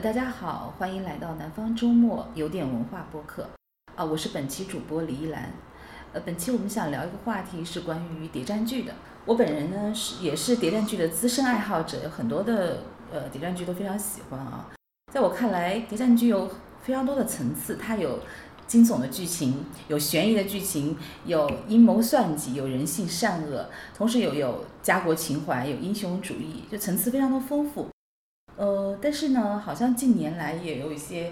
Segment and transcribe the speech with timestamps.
[0.00, 3.48] 大家好，欢迎来到南方周末有点文化播客
[3.96, 5.50] 啊，我是本期主播李依兰。
[6.12, 8.92] 呃，本期我们想聊一个话题是关于谍战剧的。
[9.24, 14.70] 我本人呢是也是谍战剧的资深爱好者，有很多的呃谍战剧都非常喜欢啊。
[15.12, 16.48] 在我看来，谍战剧有
[16.80, 18.20] 非常多的层次，它有
[18.68, 27.88] 惊悚的剧情，有悬疑的剧情，有阴谋算计，有人性善恶，同时有有家国情怀，有英雄主义，就层次非常的丰富。
[28.58, 31.30] 呃，但是呢，好像近年来也有一些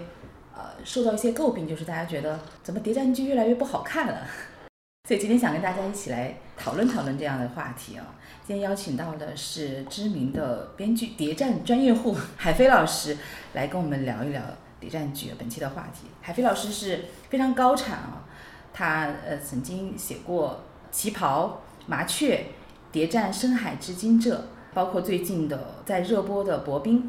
[0.55, 4.21] 呃受到一些诟病，就是大家觉得怎么谍战剧越来越不好看了。
[5.09, 8.15] 所以今天想跟大家一起来讨论讨论这样的话题啊。
[8.45, 13.17] 今天邀请到的是知名的编剧、谍战专业户海飞老师，
[13.53, 14.41] 来跟我们聊一聊
[14.79, 16.07] 谍战剧本期的话题。
[16.21, 18.23] 海飞老师是非常高产啊，
[18.71, 20.61] 他呃曾经写过
[20.95, 22.35] 《旗袍》《麻雀》
[22.89, 24.33] 《谍战深海之惊蛰》。
[24.73, 27.01] 包括最近的在热播的《薄冰》，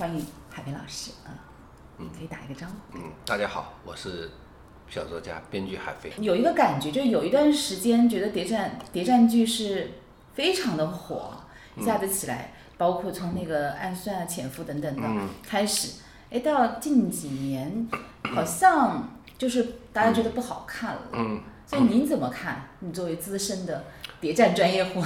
[0.00, 1.28] 欢迎海飞老师啊，
[1.98, 2.96] 嗯，可以打一个招呼。
[2.96, 4.30] 嗯，大家好，我是
[4.88, 6.10] 小说家、编剧海飞。
[6.18, 9.90] 有一个感觉，就是有一段时间觉得谍战谍战剧是
[10.32, 11.34] 非常的火，
[11.76, 15.06] 一下子起来，包括从那个《暗算》《啊潜伏》等等的
[15.42, 17.86] 开始，哎，到近几年
[18.34, 19.06] 好像
[19.36, 21.02] 就是大家觉得不好看了。
[21.12, 22.70] 嗯，所以您怎么看？
[22.78, 23.84] 你作为资深的
[24.18, 25.04] 谍战专业户。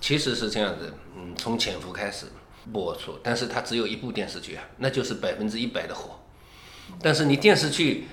[0.00, 2.26] 其实是这样子，嗯，从潜伏开始
[2.72, 6.18] 播出，但是它只有一部电视剧啊，那就是百分之一百的火。
[7.02, 8.08] 但是你电视剧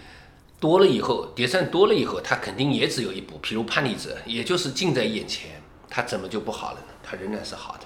[0.59, 6.87] 多了以后，谍战多了以后，它肯定也只有一部，譬如《叛逆者》，也就是近在眼前，它怎么就不好了呢？
[7.03, 7.81] 它仍然是好的。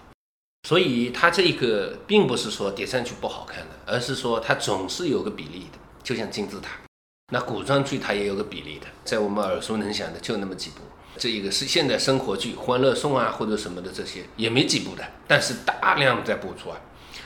[0.68, 6.72] 所以它这一个并不是说谍战剧不好看的，而是说它总是有个比例的，就像金字塔。
[7.34, 10.81] 那古装剧它也有个比例的，在我们耳熟能详的就那么几部。
[11.17, 16.80] 这一个是现代生活剧《欢乐颂》啊，或者什么的这些也没几部的，但是大量在播出啊，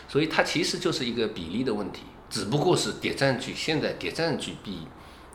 [0.07, 4.87] 所以它其实就是一个比例的问题，只不过是谍战剧现在谍战剧比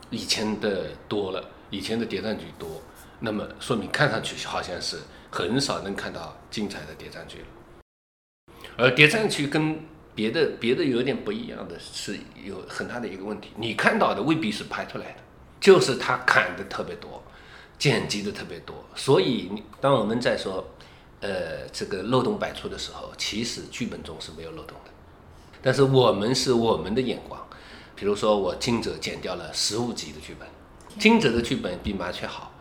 [0.09, 2.81] 以前的多了，以前的谍战剧多，
[3.19, 4.97] 那么说明看上去好像是
[5.31, 7.45] 很少能看到精彩的谍战剧了。
[8.77, 9.79] 而谍战剧跟
[10.13, 15.17] 别的别的有点不一样的是有很大的一个问题，你看到的未必是拍出来的，
[15.59, 17.20] 就是他砍的特别多。
[17.81, 20.63] 剪辑的特别多，所以当我们在说，
[21.19, 24.91] 呃，这个漏洞百出的时候，其实剧本中是没有漏洞的。
[25.63, 27.43] 但是我们是我们的眼光，
[27.95, 30.47] 比如说我金泽剪掉了十五集的剧本，
[30.99, 32.51] 金泽的剧本比麻雀好，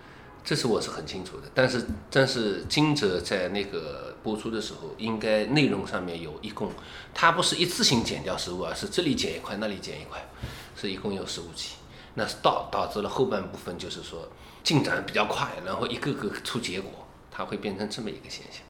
[0.43, 1.43] 这是我是很清楚的。
[1.53, 6.73] 但是但是金泽在那个播出的时候，应该内容上面有一共，
[7.13, 10.27] 它不是一次性剪掉十五，而是这里剪一块，那里剪一块，
[10.75, 11.73] 是一共有十五集，
[12.15, 14.27] 那是导导致了后半部分就是说。
[14.63, 16.91] 进展比较快，然后一个个出结果，
[17.31, 18.63] 它会变成这么一个现象。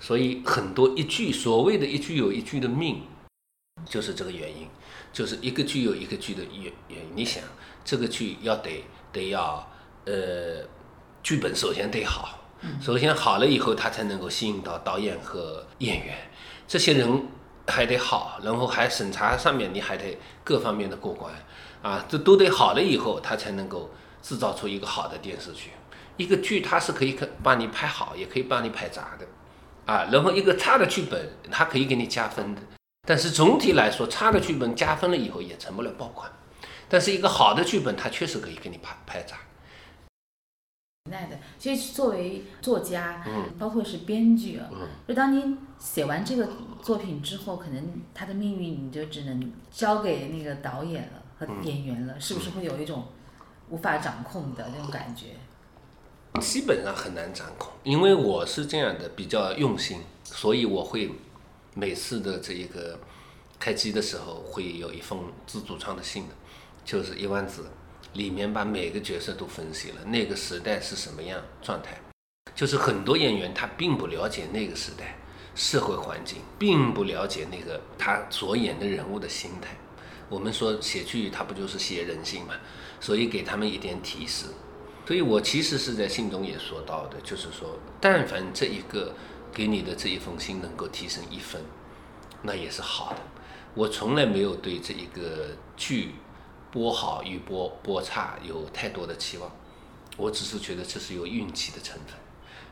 [0.00, 3.02] 所以很多一句所谓的一句有一句的命，
[3.84, 4.68] 就是这个原因，
[5.12, 7.12] 就是一个剧有一个剧的原原因。
[7.16, 7.42] 你想，
[7.84, 9.68] 这个剧要得得要
[10.04, 10.64] 呃，
[11.22, 12.38] 剧本首先得好，
[12.80, 16.16] 首先好了以后，它才能够吸引到导演和演员，
[16.66, 17.26] 这些人
[17.66, 21.34] 还得好，然后还审查上面你还得各方面的过关
[21.82, 23.90] 啊，这都得好了以后，它才能够。
[24.22, 25.70] 制造出一个好的电视剧，
[26.16, 29.26] 一个剧它是可以可帮你拍好，也可以帮你拍砸的，
[29.86, 32.60] 啊，然后一个差的剧本它可以给你加分的，
[33.06, 36.30] 但是总体来说，差的剧本加分了以后也成不了爆款，
[36.88, 39.36] 但是一个好的剧本它确实可以给你拍拍砸。
[41.10, 46.50] 耐的，其实作为作家，嗯，包括是编剧啊，嗯，就当您写完这个
[46.82, 53.06] 作品之后，可能他的命运你就只能交给那个导演了和演员了，是不是会有一种？
[53.70, 55.26] 无法掌控的那种感觉，
[56.40, 61.10] 基本上很难掌控，因为我是这样的，比较用心，所以我会
[61.74, 62.98] 每次的这一个
[63.58, 66.34] 开机的时候会有一封自主创的信的，
[66.84, 67.66] 就是一万字，
[68.14, 71.98] 里面把每个角色都分析了，那个时代是什么样状态，
[72.54, 75.16] 就是很多演员他并不了解那个时代
[75.54, 79.76] 社会环境，并不了解那个他所演的人物的心态。
[80.30, 82.54] 我们说写剧，它不就是写人性嘛？
[83.00, 84.46] 所以给他们一点提示。
[85.06, 89.14] 所以我其实是在信中也说到的，就是说，但凡这一个
[89.52, 91.62] 给你的这一封信能够提升一分，
[92.42, 93.18] 那也是好的。
[93.74, 95.46] 我从来没有对这一个
[95.76, 96.14] 剧
[96.70, 99.50] 播好与播播差有太多的期望，
[100.18, 102.14] 我只是觉得这是有运气的成分。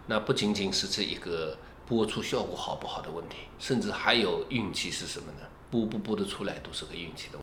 [0.06, 1.56] 那不仅仅是这一个
[1.86, 5.46] 播出效果好不好的问题，甚至还有运气是什么呢？
[5.70, 7.38] 播不播得出来都是个运气的。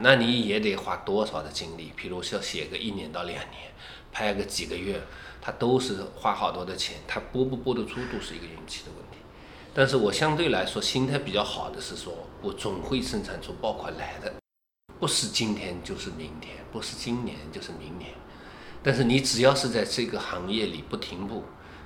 [0.00, 1.92] 那你也得花多少的精力？
[1.98, 3.72] 譬如说写个一年到两年，
[4.12, 5.02] 拍个几个月，
[5.40, 6.98] 它都是花好多的钱。
[7.08, 9.18] 它播不播得出都是一个运气的问题。
[9.74, 14.32] 但是我相对来说心态比较好的是说，我总会生产出爆款来的，
[15.00, 18.12] 不是今天就是明天，不是今年就是明年。
[18.84, 21.42] 但是你只要是在这个行业里不停步，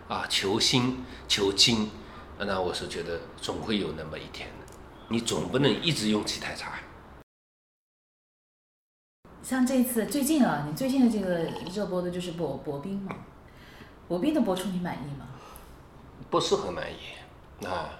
[0.06, 1.90] 啊，求新求精，
[2.38, 4.74] 那我是觉得总会有那么一天的。
[5.08, 6.78] 你总不能一直用起太差。
[9.42, 11.44] 像这次最近啊，你最近的这个
[11.74, 13.12] 热播的就是博博冰嘛，
[14.06, 15.26] 博冰的播出你满意吗？
[16.30, 17.90] 不是很满意，啊。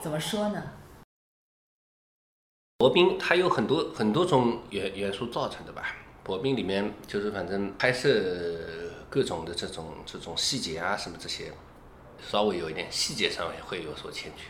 [0.00, 0.62] 怎么说呢？
[2.78, 5.96] 薄冰它有很多很多种元元素造成的吧。
[6.22, 8.08] 薄冰里面就是反正拍摄
[9.10, 11.52] 各种的这种这种细节啊什么这些，
[12.20, 14.44] 稍微有一点细节上会有所欠缺。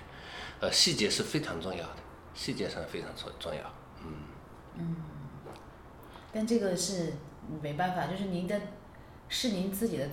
[0.60, 1.96] 呃，细节是非常重要的，
[2.34, 3.60] 细节上非常重重要。
[4.04, 4.12] 嗯。
[4.76, 4.96] 嗯。
[6.32, 7.14] 但这个是
[7.62, 8.60] 没办法，就是您的，
[9.28, 10.08] 是您自己的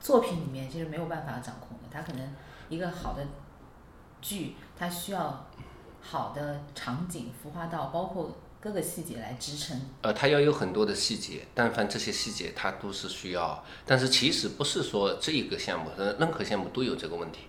[0.00, 1.84] 作品里面其实没有办法掌控的。
[1.90, 2.28] 它可能
[2.68, 3.26] 一个好的
[4.20, 5.48] 剧，它需要
[6.00, 9.80] 好的场景、孵化到，包括各个细节来支撑。
[10.02, 13.64] 呃，它要有很多的细节，但凡这些细节它都是需要。
[13.84, 17.42] 但是其实不是说这一个项目，呃，任何项目都有这个问题，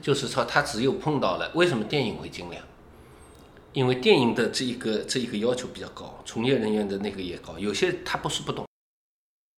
[0.00, 2.62] 就是说它只有碰到了，为什么电影会精良？
[3.72, 7.58] 因为电影的这一个这一个要求比较高，从业人员的那个也高。
[7.58, 8.66] 有些他不是不懂，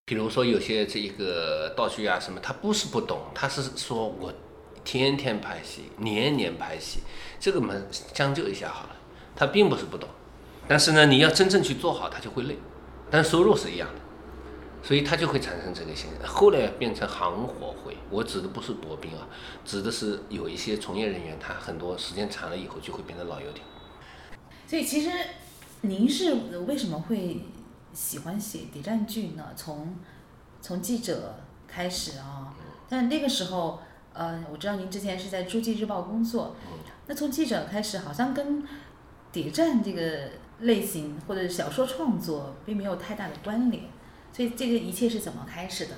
[0.04, 4.32] 比如说有些这一个道具啊什么，他不是不懂，他是说我
[4.84, 7.00] 天天拍戏，年年拍戏，
[7.40, 7.74] 这个嘛
[8.12, 8.96] 将就一下好了。
[9.34, 10.06] 他并不是不懂，
[10.68, 12.58] 但是呢，你要真正去做好，他就会累。
[13.10, 14.00] 但收入是一样的，
[14.86, 16.28] 所以他就会产生这个现象。
[16.28, 19.26] 后来变成行火会，我指的不是薄冰啊，
[19.64, 23.64] 指的是有一些从业人员，他很多时间长了以后就会变成老油条。
[24.72, 25.10] 所以其实，
[25.82, 26.32] 您是
[26.66, 27.42] 为什么会
[27.92, 29.50] 喜欢写谍战剧呢？
[29.54, 29.94] 从
[30.62, 31.34] 从记者
[31.69, 32.56] 开始啊，
[32.88, 33.80] 但那个时候，
[34.14, 36.56] 呃，我知道您之前是在诸暨日报工作，
[37.06, 38.66] 那从记者开始，好像跟
[39.30, 40.30] 谍战这个
[40.60, 43.84] 类型或者小说创作并没有太大的关联，
[44.32, 45.96] 所以这个一切是怎么开始的？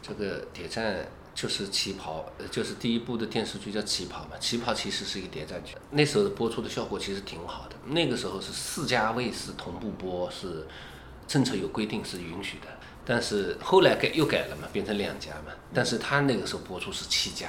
[0.00, 1.04] 这个谍战。
[1.40, 4.30] 就是旗袍，就是第一部的电视剧叫旗袍嘛。
[4.40, 7.76] 旗袍其实是一个谍战剧，那时候播出的效果其实挺好的。
[7.86, 10.66] 那个时候是四家卫视同步播，是
[11.28, 12.66] 政策有规定是允许的。
[13.06, 15.52] 但是后来改又改了嘛，变成两家嘛。
[15.72, 17.48] 但是他那个时候播出是七家，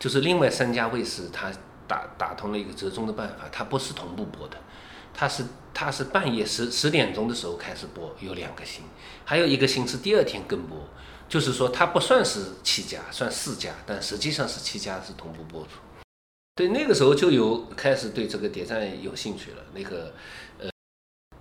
[0.00, 1.52] 就是另外三家卫视他
[1.86, 4.56] 打打通了一个折中的办法，它不是同步播的，
[5.14, 8.82] 它是它是半夜十十点钟的时候开始播，有两个星，
[9.24, 10.76] 还有一个星是第二天跟播。
[11.28, 15.70] 就是说，它不算是七家，算四家，但实际上是七家是同步播出。
[16.54, 19.62] 对，那个时候就有开始对这个谍战有兴趣了。
[19.74, 20.14] 那个，
[20.58, 20.70] 呃，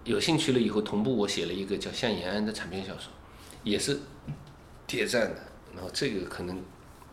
[0.03, 3.11] 有兴趣了以后，同步我写了一个叫《向延安》的长篇小说，
[3.63, 3.99] 也是
[4.87, 5.41] 谍战的。
[5.75, 6.61] 然后这个可能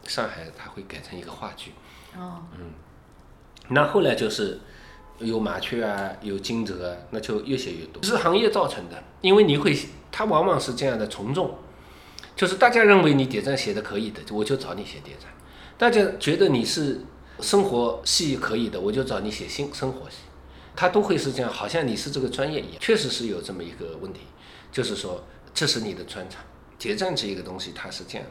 [0.06, 1.72] 上海它会改成一个话剧。
[2.16, 2.42] 哦。
[2.58, 2.72] 嗯。
[3.68, 4.58] 那后来就是
[5.18, 8.02] 有麻雀啊，有金泽啊，那就越写越多。
[8.02, 9.78] 是行业造成的，因为你会，
[10.10, 11.56] 它往往是这样的从众。
[12.34, 15.28] 就是大家认为你点赞写的可以的，我就找你写点赞；
[15.76, 17.00] 大家觉得你是
[17.40, 20.16] 生活系可以的，我就找你写新生活系。
[20.74, 22.76] 他都会是这样，好像你是这个专业一样。
[22.80, 24.20] 确实是有这么一个问题，
[24.72, 26.42] 就是说这是你的专长。
[26.78, 28.26] 谍战这一个东西，它是这样，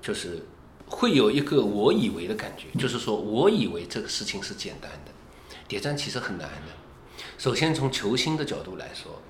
[0.00, 0.46] 就是
[0.86, 5.12] 会有一个我以为的感觉，就是说我以为这个事情是简单的，
[5.68, 7.22] 谍战其实很难的。
[7.36, 9.20] 首先从求新的角度来说，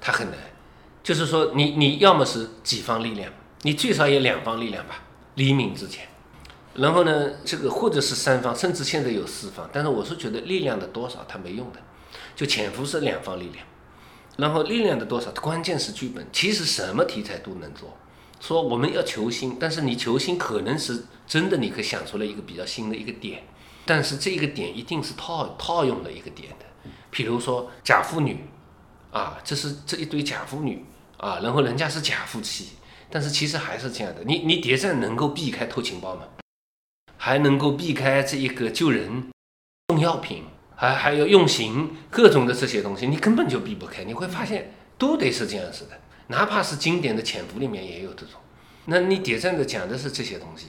[0.00, 0.38] 它很难，
[1.04, 3.32] 就是说你你要么是己方力量。
[3.66, 4.96] 你最少有两方力量吧，
[5.36, 6.06] 黎明之前，
[6.74, 11.80] 然后呢，这个或者是三方，甚至现在有四方，但是我是觉得力量的多少它没用的，
[12.36, 13.64] 就潜伏是两方力量，
[14.36, 17.96] 然后力量的多少，关键是剧本，其实什么题材都能做，
[18.38, 23.44] 说我们要求新，但是你求新可能是真的，你可以想出来一个比较新的一个点，
[23.86, 26.66] 但是这个点一定是套套用了一个点的，
[27.10, 28.44] 比如说假妇女，
[29.10, 30.84] 啊，这是这一堆假妇女
[31.16, 32.68] 啊，然后人家是假夫妻。
[33.14, 36.22] 但是其实还是这样的，你你谍战能够避开偷情报吗？
[37.16, 39.30] 还能够避开这一个救人、
[39.86, 40.42] 送药品，
[40.74, 44.02] 还还要用刑，各种的这些东西，你根本就避不开。
[44.02, 48.40] 你会发现都得是这样子的，哪怕是经典的潜伏里面也有这种。
[48.86, 50.66] 那你谍战的讲的是这些东西，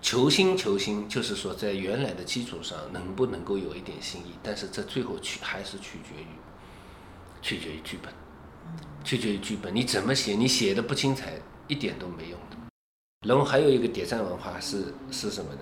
[0.00, 6.26] 求新求新，就是说在原来的基础上能不能够有一点新意，但是这最后取还是取决于
[7.42, 8.12] 取决于剧本。
[9.02, 11.32] 取决于剧本，你怎么写，你写的不精彩，
[11.68, 12.56] 一点都没用的。
[13.26, 15.60] 然后还有一个谍战文化是是什么呢？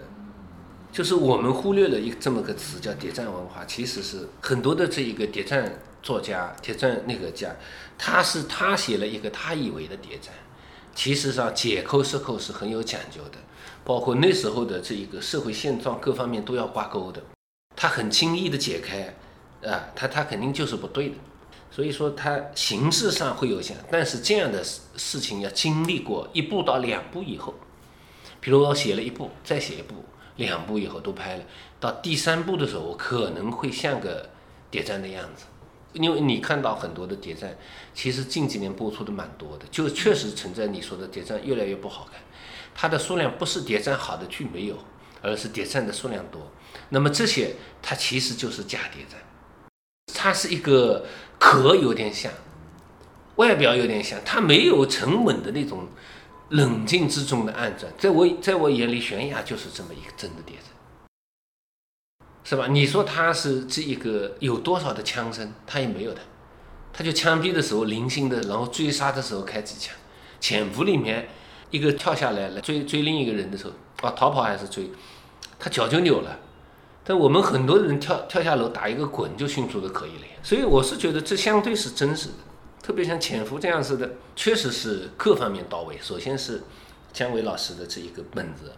[0.92, 7.54] 就是我们忽略了一这么个词叫谍战文化，其实是很多的这一个谍战作家、谍战那个家，
[7.98, 10.32] 他是他写了一个他以为的谍战，
[10.94, 13.38] 其实上解扣释扣是很有讲究的，
[13.84, 17.22] 包括那时候的这一个社会现状各方面都要挂钩的。
[17.75, 19.14] 他很轻易的解开，
[19.70, 21.14] 啊，他他肯定就是不对的。
[21.70, 27.54] 所以说它形式上会有些，但是这样的事事情要经历过一步到两步以后，
[28.40, 30.04] 比如我写了一步，再写一步，
[30.37, 31.44] 两步以后都拍了，
[31.78, 34.30] 到第三步的时候，我可能会像个
[34.70, 35.44] 谍战的样子。
[35.92, 37.56] 因为你看到很多的谍战，
[37.94, 42.20] 其实近几年播出的蛮多的，就确实存在你说的谍战越来越不好看。
[42.75, 44.76] 它的数量不是谍战好的剧没有，
[45.23, 46.52] 而是谍战的数量多。
[46.90, 49.18] 那么这些它其实就是假谍战，
[50.14, 51.06] 它是一个
[51.38, 52.33] 壳有点像，
[53.37, 55.88] 外表有点像，它没有沉稳的那种
[56.50, 57.93] 冷静之中的暗战。
[57.99, 60.64] 在我在我眼里，悬崖就是这么一个真的谍子。
[62.45, 62.69] 是吧？
[62.69, 65.52] 你说他是这一个有多少的枪声？
[65.66, 66.21] 他也没有的，
[66.93, 69.93] 他就枪毙的时候零星的，然后追杀的时候开几枪。
[70.38, 71.28] 潜伏里面
[71.71, 73.73] 一个跳下来了追追另一个人的时候，
[74.09, 74.88] 啊，逃跑还是追，
[75.59, 76.38] 他脚就扭了。
[77.06, 80.32] 但我们很多人跳跳下楼打一个滚就迅速的可以了呀。
[80.42, 82.34] 所以我是觉得这相对是真实的，
[82.82, 85.96] 特别像潜伏这样子的，确实是各方面到位。
[86.02, 86.62] 首先是
[87.12, 88.72] 姜伟老师的这一个本子，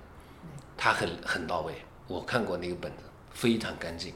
[0.76, 1.72] 他很很到位，
[2.06, 3.04] 我看过那个本子。
[3.30, 4.12] 非常干净，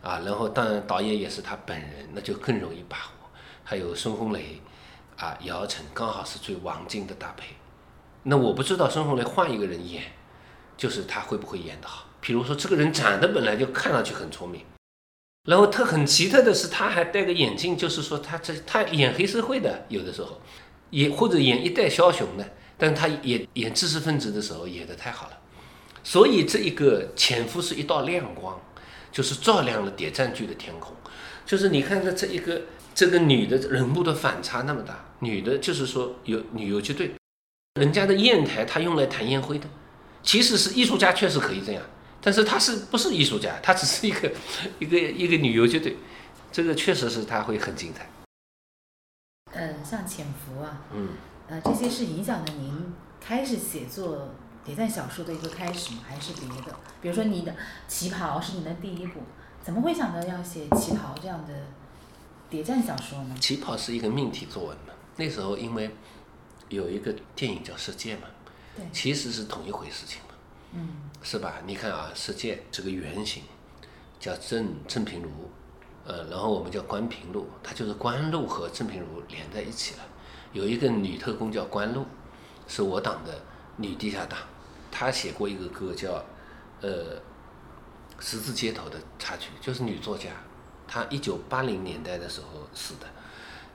[0.00, 3.28] 啊，然后当然导演也是他本人，那就更容易把握。
[3.64, 4.62] 还有孙红雷，
[5.16, 7.56] 啊，姚晨刚好是最王晶的搭配。
[8.22, 10.04] 那我不知道孙红雷换一个人演，
[10.76, 12.03] 就是他会不会演得好？
[12.24, 14.62] 比如说这个人长得本来就看上去很聪明，
[15.46, 20.40] 然后他很奇特的是他还戴个眼镜，就是说他这他演黑社会的有的时候，
[20.92, 25.38] 演或者演一代枭雄的，但他演演知识分子的时候演的太好了。
[26.02, 28.58] 所以这一个潜伏是一道亮光，
[29.12, 30.96] 就是照亮了谍战剧的天空。
[31.44, 32.62] 就是你看看这一个
[32.94, 37.12] 这个女的人物的反差那么大，女的就是说有女游击队，
[37.74, 39.68] 人家的砚台她用来弹烟灰的，
[40.22, 41.82] 其实是艺术家确实可以这样，
[42.24, 43.60] 但是他是不是艺术家？
[43.62, 44.32] 他只是一个
[44.80, 45.94] 一个一个女游击队，
[46.50, 48.08] 这个确实是他会很精彩。
[49.52, 51.10] 嗯，像潜伏啊，嗯，
[51.48, 54.34] 呃，这些是影响了您开始写作。
[54.64, 55.98] 谍战小说的一个开始吗？
[56.08, 56.74] 还是别的？
[57.02, 57.52] 比如说你的
[57.86, 59.20] 《旗袍》是你的第一部，
[59.62, 61.52] 怎么会想到要写《旗袍》这样的
[62.48, 63.34] 谍战小说呢？
[63.38, 64.94] 《旗袍》是一个命题作文嘛。
[65.16, 65.94] 那时候因为
[66.70, 68.26] 有一个电影叫《世界》嘛，
[68.74, 70.23] 对，其实是同一回事情嘛，
[71.22, 71.54] 是吧？
[71.66, 73.42] 你看啊，《世界》这个原型
[74.20, 75.30] 叫郑郑平如，
[76.04, 80.00] 呃，然后我们叫关平路，它就是关路和郑平如连在一起了。
[80.52, 82.04] 有一个女特工叫关路，
[82.68, 83.40] 是我党的
[83.76, 84.38] 女地下党。
[84.90, 86.24] 她写过一个歌叫，
[86.80, 87.20] 呃，
[88.20, 90.30] 十字街头的插曲，就是女作家，
[90.86, 93.06] 她一九八零年代的时候死的，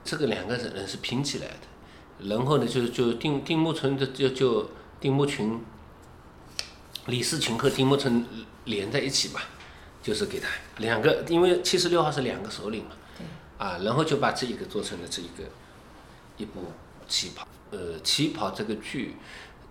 [0.04, 5.60] 这个两个人人是拼起来的，然后呢就就丁丁木春的就就丁木群，
[7.06, 8.24] 李世群和丁木春
[8.64, 9.40] 连在一起嘛，
[10.02, 12.90] 就是给他两个，因为七十六号是两个首领嘛，
[13.58, 15.44] 啊，然后就把这一个做成了这一个
[16.36, 16.72] 一部
[17.08, 19.16] 旗袍，呃，旗袍这个剧。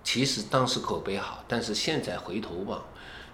[0.02, 2.82] 其实当时口碑好，但是现在回头望，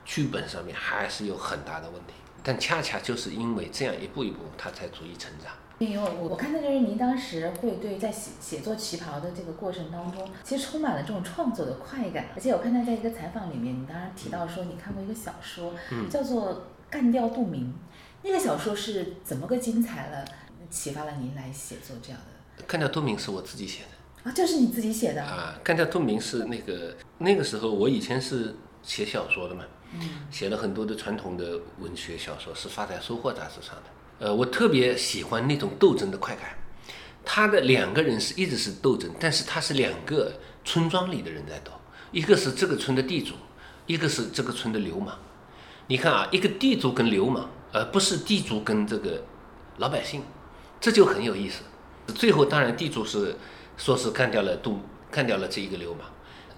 [0.04, 2.14] 剧本上面还是有很大的问题。
[2.44, 5.54] 但恰恰就是因为这样一步一步，他才足以成长。
[5.80, 12.28] 因为我我看到就是您当时会对在写写作旗袍的这个过程当中，其实充满了这种创作的快感。
[12.34, 15.74] 而且我看到在一个采访里面，你当然提到说你看过一个小说，
[16.10, 16.54] 叫做
[16.90, 17.64] 《干掉杜明》，
[18.24, 20.26] 那个小说是怎么个精彩了，
[20.70, 22.20] 启发了您来写作这样
[22.58, 22.64] 的？
[22.66, 24.30] 干掉杜明是我自己写的。
[24.30, 25.60] 啊，就是你自己写的啊！
[25.64, 29.64] 干掉杜明是那个那个时候，我以前是写小说的嘛，
[29.94, 33.84] 嗯写了很多的传统的文学小说，是发在《收获》杂志上的。
[34.20, 36.58] 呃，我特别喜欢那种斗争的快感。
[37.24, 41.72] 他的两个人是一直是斗争，但是他是两个村庄里的人在斗，
[42.12, 43.34] 一个是这个村的地主，
[43.86, 45.18] 一个是这个村的流氓。
[45.88, 49.24] 你看啊，一个地主跟流氓，而不是地主跟这个
[49.78, 50.24] 老百姓，
[50.80, 51.64] 这就很有意思。
[52.14, 53.36] 最后当然地主是。
[53.78, 54.80] 说是干掉了杜，
[55.12, 56.04] 干掉了这一个流氓，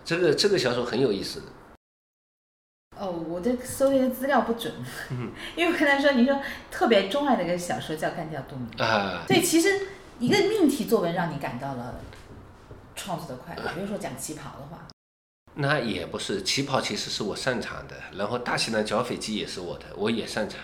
[0.06, 1.42] 这个这个小说很有意思。
[3.00, 4.74] 哦，我这搜的资料不准，
[5.56, 6.40] 因为我看他说你说
[6.72, 9.88] 特别钟爱的一个小说叫《干掉杜明》啊，所以其实
[10.20, 12.00] 一个命题作文让你感到了
[12.96, 14.88] 创作的快乐，比如说讲旗袍的话，
[15.56, 20.60] 那也不是旗袍，其实是我擅长的，然后大型的剿匪记也是我的，我也擅长，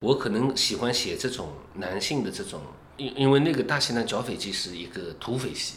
[0.00, 2.60] 我可能喜欢写这种男性的这种。
[2.96, 5.76] 因因为那个大型的剿匪记是一个土匪戏，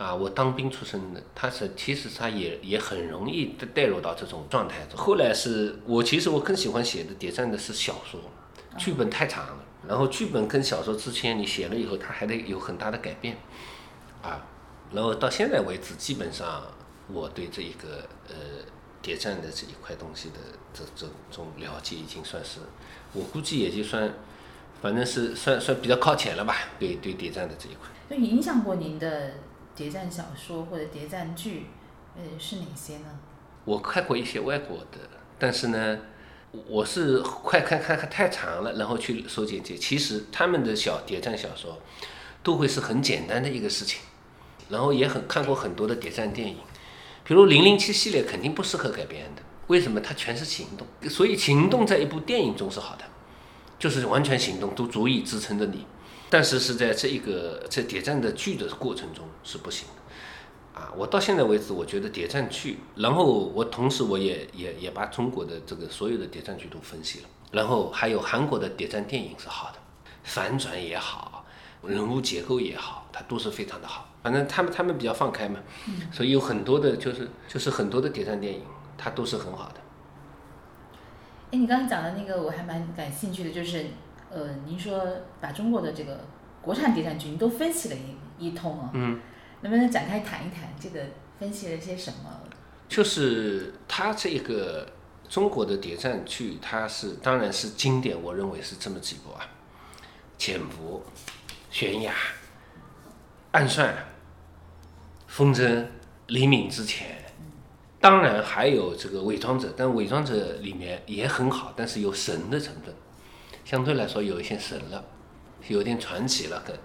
[0.00, 4.98] 啊，我当兵出身的，他是其实他也也很容易的带入到这种状态中。
[4.98, 8.18] 后来是我其实我更喜欢写的谍战的是小说，
[8.78, 13.36] 剧本太长了，然后剧本跟小说之间你写了以后，它还得有很大的改变，
[14.22, 14.42] 啊，
[14.90, 16.62] 然后到现在为止，基本上
[17.12, 18.34] 我对这一个呃
[19.02, 20.36] 谍战的这一块东西的
[20.72, 22.60] 这这种了解，已经算是
[23.12, 24.10] 我估计也就算，
[24.80, 26.56] 反正是算算比较靠前了吧。
[26.78, 29.34] 对对谍战的这一块，就影响过您的
[29.80, 31.64] 谍战小说或者谍战剧，
[32.14, 33.18] 呃是哪些呢？
[33.64, 34.98] 我看过一些外国的，
[35.38, 35.98] 但是呢，
[36.68, 39.74] 我是快看看看太长了，然后去搜简介。
[39.74, 41.78] 其实他们的小谍战小说
[42.42, 44.02] 都会是很简单的一个事情，
[44.68, 46.58] 然后也很看过很多的谍战电影，
[47.24, 49.98] 比如《零零七》系列肯定不适合改编的，为什么？
[49.98, 53.04] 它全是行动，所以行动在一部电影中是好的，
[53.78, 55.86] 就是完全行动都足以支撑着你，
[56.30, 60.80] 但是是在这一个在谍战的剧的过程中是不行的。
[60.80, 69.78] 啊，我到现在为止，我觉得谍战剧，然后我同时我也也也把中国的这个所有的谍战剧都分析了，然后还有韩国的谍战电影是好的，
[70.22, 71.44] 反转也好，
[71.82, 74.06] 人物结构也好，它都是非常的好。
[74.22, 75.58] 反正他们他们比较放开嘛，
[76.12, 78.62] 所以有很多的就是就是很多的谍战电影，
[78.96, 79.80] 它都是很好的。
[81.50, 83.86] 哎，你刚才讲的那个我还蛮感兴趣的，就是
[84.30, 85.04] 呃，您说
[85.40, 86.20] 把中国的这个
[86.62, 87.96] 国产谍战剧您都分析了
[88.38, 88.90] 一一通啊。
[88.94, 89.20] 嗯。
[89.62, 91.00] 能不能展开谈一谈这个
[91.38, 92.40] 分析了些什么？
[92.88, 94.86] 就是它这个
[95.28, 99.46] 中国的谍战剧，它是当然是经典，我认为是这么几部啊：
[100.38, 101.02] 潜伏、
[101.70, 102.14] 悬崖、
[103.52, 103.94] 暗算、
[105.26, 105.84] 风筝、
[106.28, 107.18] 黎明之前。
[108.00, 112.94] 当然还有这个伪装者，但伪装者里面也很好，但是有神的成分，
[113.70, 115.04] 相对来说有一些神了，
[115.68, 116.76] 有点传奇了，跟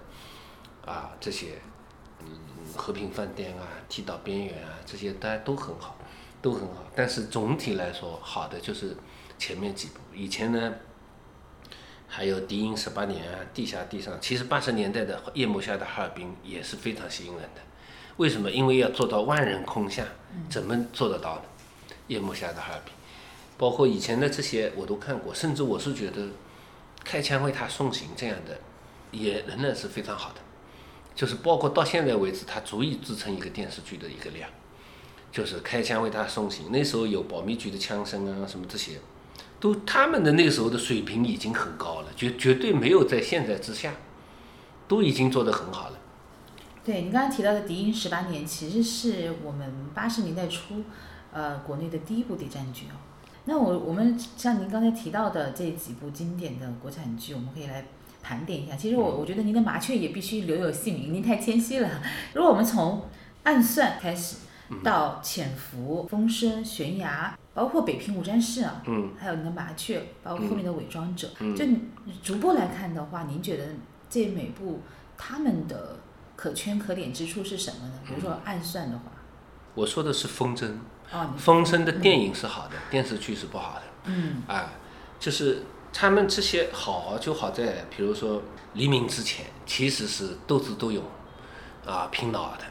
[0.94, 1.46] 啊这些。
[2.20, 2.28] 嗯
[2.76, 5.96] 和平饭店啊，踢到边缘啊，这些大家都很好，
[6.42, 6.84] 都很好。
[6.94, 8.94] 但是总体来说，好的就是
[9.38, 9.94] 前面几部。
[10.14, 10.74] 以前呢，
[12.06, 14.14] 还有《敌营十八年》啊，《地下地上》。
[14.20, 17.62] 其实八十年代的《夜幕下的哈尔滨》也是非常吸引人的。
[18.18, 18.50] 为什么？
[18.50, 20.06] 因为要做到万人空巷，
[20.50, 21.42] 怎么做得到呢？
[22.08, 22.92] 《夜幕下的哈尔滨》，
[23.56, 26.22] 包括以前的这些我都看过，甚至我是觉得
[27.08, 28.58] 《开枪为他送行》这样的，
[29.12, 30.40] 也仍然是非常好的。
[31.14, 34.50] 就是包括到现在为止，它足以支撑一个电视剧的一个量。
[35.32, 38.98] 就是开枪为他送行，那时候有保密局的枪声啊，什么这些，
[39.60, 43.92] 都他们的那时候的水平已经很高了，绝绝对没有在现在之下，
[44.88, 45.98] 都已经做得很好了。
[46.82, 50.82] 对你刚才提到的《敌营十八年》，其实是我们八十年代初，
[51.32, 52.96] 呃，国内的第一部谍战剧哦。
[53.46, 57.84] 那我我们像您刚才提到的这几部经典的国产剧，我们可以来。
[58.28, 61.88] 盘点一下，其实我我觉得您的麻雀也必须留有姓名，您太谦虚了。
[62.34, 63.04] 如果我们从
[63.44, 64.38] 暗算开始，
[64.82, 71.64] 到潜伏、风声、悬崖，包括北平无战事啊，嗯，还有您的麻雀，包括后面的伪装者，就
[72.20, 73.64] 逐步来看的话，您觉得
[74.10, 74.80] 这每部
[75.16, 76.00] 他们的
[76.34, 77.94] 可圈可点之处是什么呢？
[78.04, 79.04] 比如说暗算的话，
[79.76, 80.72] 我说的是风筝，
[81.12, 84.72] 哦，风声的电影是好的，电视剧是不好的，嗯，啊，
[85.18, 85.62] 就是。
[85.98, 88.42] 他们这些好就好在，比如说
[88.74, 91.02] 黎明之前，其实是斗智斗勇，
[91.86, 92.64] 啊，拼脑的，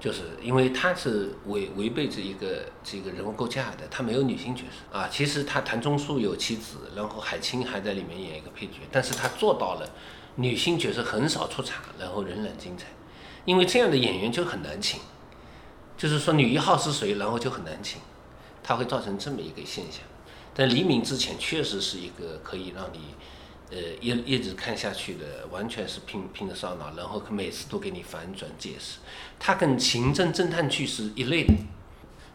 [0.00, 4.98] 就是因为他是违违背这一个这个人物构架的，他没有女性角色。
[4.98, 5.06] 啊。
[5.08, 9.88] 其实他谭中树有妻子，然后海清还在里面演一个配角，但是他做到了
[10.34, 12.86] 女性角色很少出场，然后仍然精彩，
[13.44, 14.98] 因为这样的演员就很难请，
[15.96, 18.00] 就是说女一号是谁，然后就很难请，
[18.62, 20.02] 它会造成这么一个现象。
[20.54, 23.14] 但黎明之前，确实是一个可以让你，
[23.70, 28.98] 呃，一一直看下去的，完全是拼拼的烧脑，然后每次都给你反转解释。
[29.38, 31.52] 它跟刑侦侦探剧是一类的，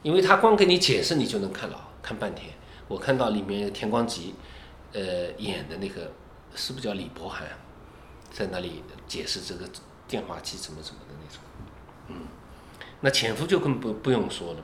[0.03, 2.53] 因为它光给你解释，你就能看了看半天。
[2.87, 4.35] 我看到里面田光吉，
[4.93, 6.11] 呃，演的那个
[6.55, 7.47] 是不是叫李博涵，
[8.31, 9.67] 在那里解释这个
[10.07, 11.41] 电话机怎么怎么的那种，
[13.01, 14.59] 那潜伏就更不不用说了。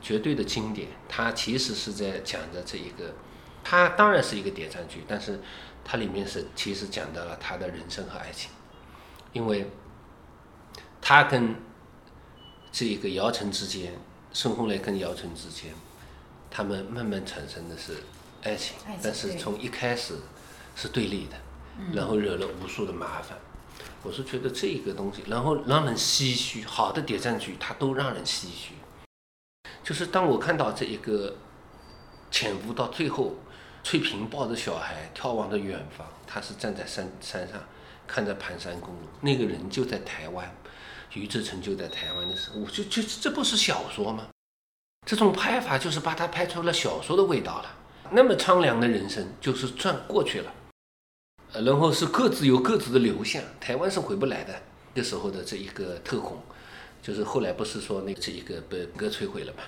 [0.00, 3.14] 绝对的经典，它其实是在讲的这一个，
[3.62, 5.40] 它当然是一个谍战剧，但是
[5.84, 8.50] 它里面是其实讲到了他的人生和爱情，
[9.32, 9.70] 因为
[11.00, 11.54] 他跟
[12.72, 13.92] 这一个姚晨之间，
[14.32, 15.72] 孙红雷跟姚晨之间，
[16.50, 17.94] 他们慢慢产生的是
[18.42, 20.16] 爱情，但是从一开始
[20.74, 21.36] 是对立的，
[21.94, 23.38] 然后惹了无数的麻烦。
[24.02, 28.74] 我是觉得这一个东西，然后让人唏嘘，好的谍战剧它都让人唏嘘。
[29.84, 31.36] 就是当我看到这一个
[32.30, 33.34] 潜伏到最后，
[33.84, 37.60] 翠萍抱着小孩眺望着远方，他是站在山山上
[38.06, 40.52] 看着盘山公路，那个人就在台湾，
[41.14, 44.26] 余志成就在台湾的时候，我就就这不是小说吗？
[45.06, 47.76] 这种拍法就是把它拍出了小说的味道了。
[48.10, 50.52] 那么苍凉的人生就是转过去了，
[51.54, 54.54] 然后是各自有各自的流向，台湾是回不来的。
[54.94, 56.40] 那时候的这一个特工。
[57.02, 59.64] 就是后来不是说那这一个被哥摧毁了嘛？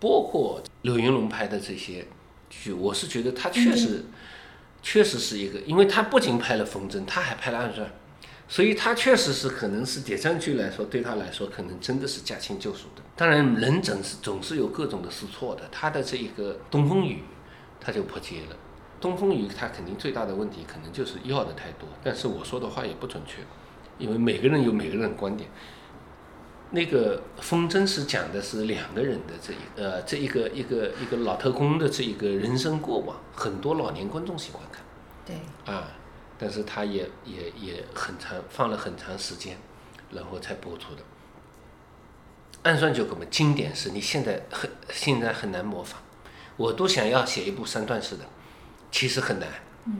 [0.00, 2.06] 包括柳云龙拍的这些
[2.48, 4.06] 剧，我是觉得他确实
[4.82, 7.86] 确实是一个，因为他不仅拍了《风筝》，他还拍了《暗算》，
[8.48, 13.02] 所以他确实是可能是谍战剧来说，对他来说可能真的是驾轻就熟的。
[13.14, 15.68] 当然，人总是总是有各种的试错的。
[15.70, 17.16] 他的这一个《东风雨》，
[17.78, 18.56] 他就破戒了。
[19.00, 23.42] 《东风雨》他肯定最大的问题可能就是要的太多，但是我说的话也不准确，
[23.98, 25.48] 因为每个人有每个人的观点。
[26.70, 34.84] 那个《风筝》是讲的是两个人的这一呃这一个一个一个老特工的这一个人生过往，很多老年观众喜欢看。
[35.24, 35.36] 对。
[35.72, 35.88] 啊，
[36.36, 39.56] 但是他也也也很长放了很长时间，
[40.12, 41.02] 然后才播出的。
[42.64, 45.98] 暗算就这么经典，是你现在很现在很难模仿。
[46.58, 48.24] 我都想要写一部三段式的，
[48.90, 49.48] 其实很难。
[49.86, 49.94] 嗯。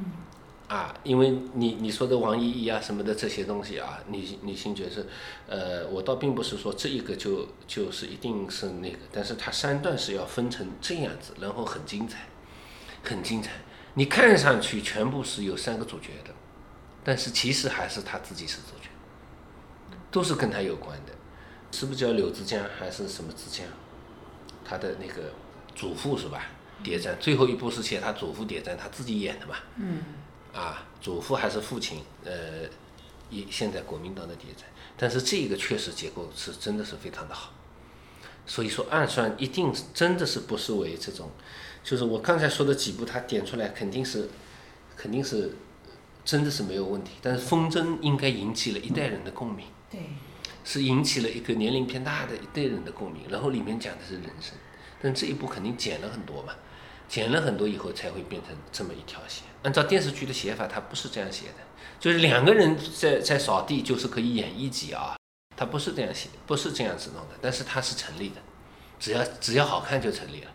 [0.68, 5.02] 啊，因为你你说的王依依啊什么的这些东西啊，女女性角色，
[5.48, 12.26] 呃，我倒并不是说这一个就就是一定是那个，但是它三段是要分成这样子，然后很精彩，
[13.02, 13.52] 很精彩。
[13.94, 16.34] 你看上去全部是有三个主角的，
[17.02, 18.90] 但是其实还是他自己是主角，
[20.10, 21.12] 都是跟他有关的，
[21.72, 23.66] 是不是叫柳之江还是什么之江？
[24.66, 25.32] 他的那个
[25.74, 26.44] 祖父是吧？
[26.82, 29.56] 谍战最后一部是写他祖父谍战，他自己演的嘛？
[29.76, 30.02] 嗯。
[30.54, 32.64] 啊，祖父还是父亲，呃，
[33.30, 34.64] 一现在国民党的谍战，
[34.96, 37.52] 但是这个确实结构是真的是非常的好，
[38.46, 41.30] 所以说暗算一定真的是不失为这种，
[41.84, 44.28] 就是我刚才说的几部，他点出来肯定是，
[44.96, 45.54] 肯定是
[46.24, 50.00] 真的是没有问题，但是风筝应该引起了一代人的共鸣，对，
[50.64, 54.54] 是引起了一个年龄偏大的一代人的共鸣，然后里面讲的是人生，
[55.00, 56.54] 但这一部肯定减了很多嘛。
[57.08, 59.44] 剪了很多以后才会变成这么一条线。
[59.62, 61.54] 按照电视剧的写法，它不是这样写的，
[61.98, 65.16] 就是两个人在在扫地，就是可以演一集啊，
[65.56, 67.34] 它不是这样写，不是这样子弄的。
[67.40, 68.36] 但是它是成立的，
[69.00, 70.50] 只要只要好看就成立了，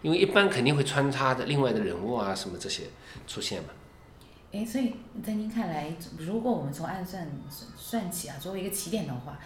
[0.00, 2.84] 因为一般肯定会穿插的另外的人物啊什么这些
[3.26, 3.68] 出现嘛。
[4.52, 7.30] 哎，所以在您看来，如果我们从暗算
[7.76, 9.38] 算起啊，作为一个起点的话，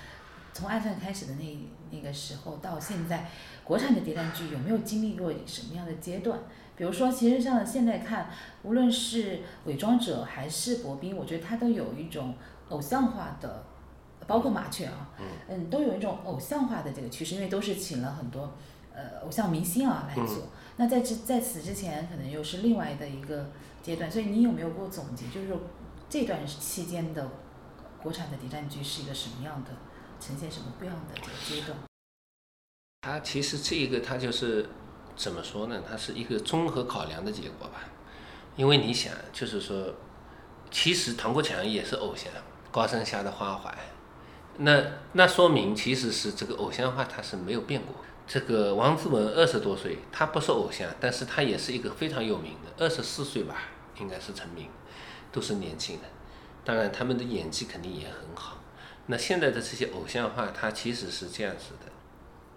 [0.52, 1.58] 从暗算开始的那
[1.90, 3.28] 那个时候到现在。
[3.70, 6.40] 国产的谍战剧有没有经历过什么样的阶段？
[6.74, 8.28] 比如说，其实像现在看，
[8.64, 12.34] 无论是《伪装者》还是《薄冰》，我觉得它都有一种
[12.70, 13.62] 偶像化的，
[14.26, 15.10] 包括《麻雀》啊，
[15.48, 18.54] 嗯，都有一种偶像化的这个趋势，因为都是请了很多
[18.92, 20.48] 呃偶像明星啊来做。
[20.76, 23.52] 那在这在此之前，可能又是另外的一个
[23.84, 24.10] 阶段。
[24.10, 25.28] 所以你有没有过总结？
[25.28, 25.56] 就是
[26.08, 27.28] 这段期间的
[28.02, 29.70] 国产的谍战剧是一个什么样的，
[30.18, 31.78] 呈现什么不一样的这个阶段？
[33.02, 34.68] 它其实这一个它就是
[35.16, 35.82] 怎么说呢？
[35.88, 37.80] 它是一个综合考量的结果吧。
[38.56, 39.94] 因为你想，就是说，
[40.70, 42.30] 其实唐国强也是偶像，
[42.70, 43.74] 高山下的花环。
[44.58, 44.82] 那
[45.14, 47.94] 那说明其实是这个偶像化它是没有变过。
[48.26, 53.56] 这个王志文二十多岁，他不是偶像，但是他也是一个非常有名的，二十四岁吧，
[53.98, 54.68] 应该是成名，
[55.32, 56.04] 都是年轻人。
[56.64, 58.58] 当然他们的演技肯定也很好。
[59.06, 61.89] 那现在的这些偶像化，它其实是这样子的。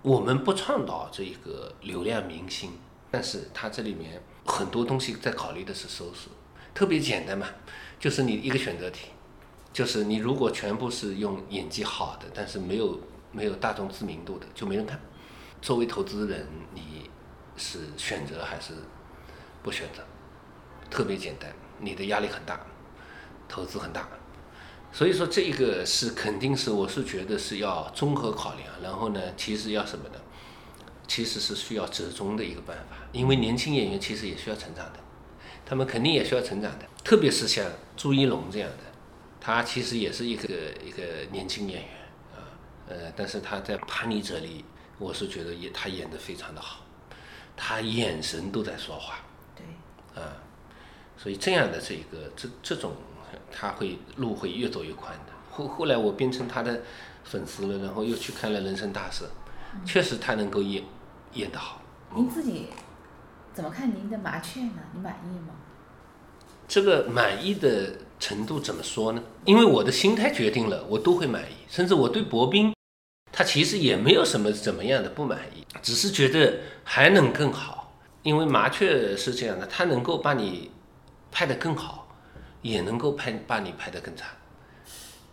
[0.04, 2.74] 我们不倡导这一个流量明星，
[3.10, 6.28] 但是它这里面很多东西在考虑的是收视，
[6.74, 7.48] 特别简单嘛，
[7.98, 9.08] 就是你一个选择题，
[9.72, 13.00] 就是你如果全部是用演技好的，但是没有
[13.32, 15.00] 没有大众知名度的，就没人看。
[15.62, 17.10] 作为投资人，你
[17.56, 18.74] 是选择还是
[19.63, 20.04] 不选择？
[20.89, 22.60] 特别简单，你的压力很大，
[23.48, 24.06] 投资很大。
[24.93, 30.15] 所以说这个是肯定是我是觉得是要综合考量，然后呢，其实要什么呢？
[31.08, 34.99] 其实是需要折中的一个办法，因为年轻演员其实也需要成长的，
[35.65, 37.65] 他们肯定也需要成长的，特别是像
[37.97, 38.84] 朱一龙这样的，
[39.41, 40.47] 他其实也是一个
[40.86, 41.91] 一个年轻演员
[42.32, 42.45] 啊，
[42.88, 44.63] 呃，但是他在《叛逆者》里，
[44.99, 46.86] 我是觉得也他演的非常的好，
[47.58, 49.15] 他眼神都在说话，
[49.56, 50.38] 对，啊，
[51.17, 52.93] 所以这样的这个这这种。
[53.52, 55.34] 他会路会越走越宽的。
[55.52, 56.82] 后后来我变成他的
[57.24, 59.26] 粉丝了，然后又去看了《人生大事》，
[59.88, 60.84] 确实他能够演
[61.34, 61.82] 演得好。
[62.15, 62.67] 您自己
[63.54, 64.80] 怎么看您的麻雀呢？
[64.93, 65.54] 你满意吗？
[66.67, 69.22] 这个满意的程度怎么说呢？
[69.46, 71.56] 因为我的心态决定了，我都会满意。
[71.67, 72.74] 甚至我对薄冰，
[73.32, 77.93] 他其实也没有什么怎么样的不满意，只是觉得还能更好。
[78.24, 80.72] 因为麻雀是这样的，它能够把你
[81.30, 82.03] 拍得更好。
[82.63, 84.26] 也能够拍把你拍得更差，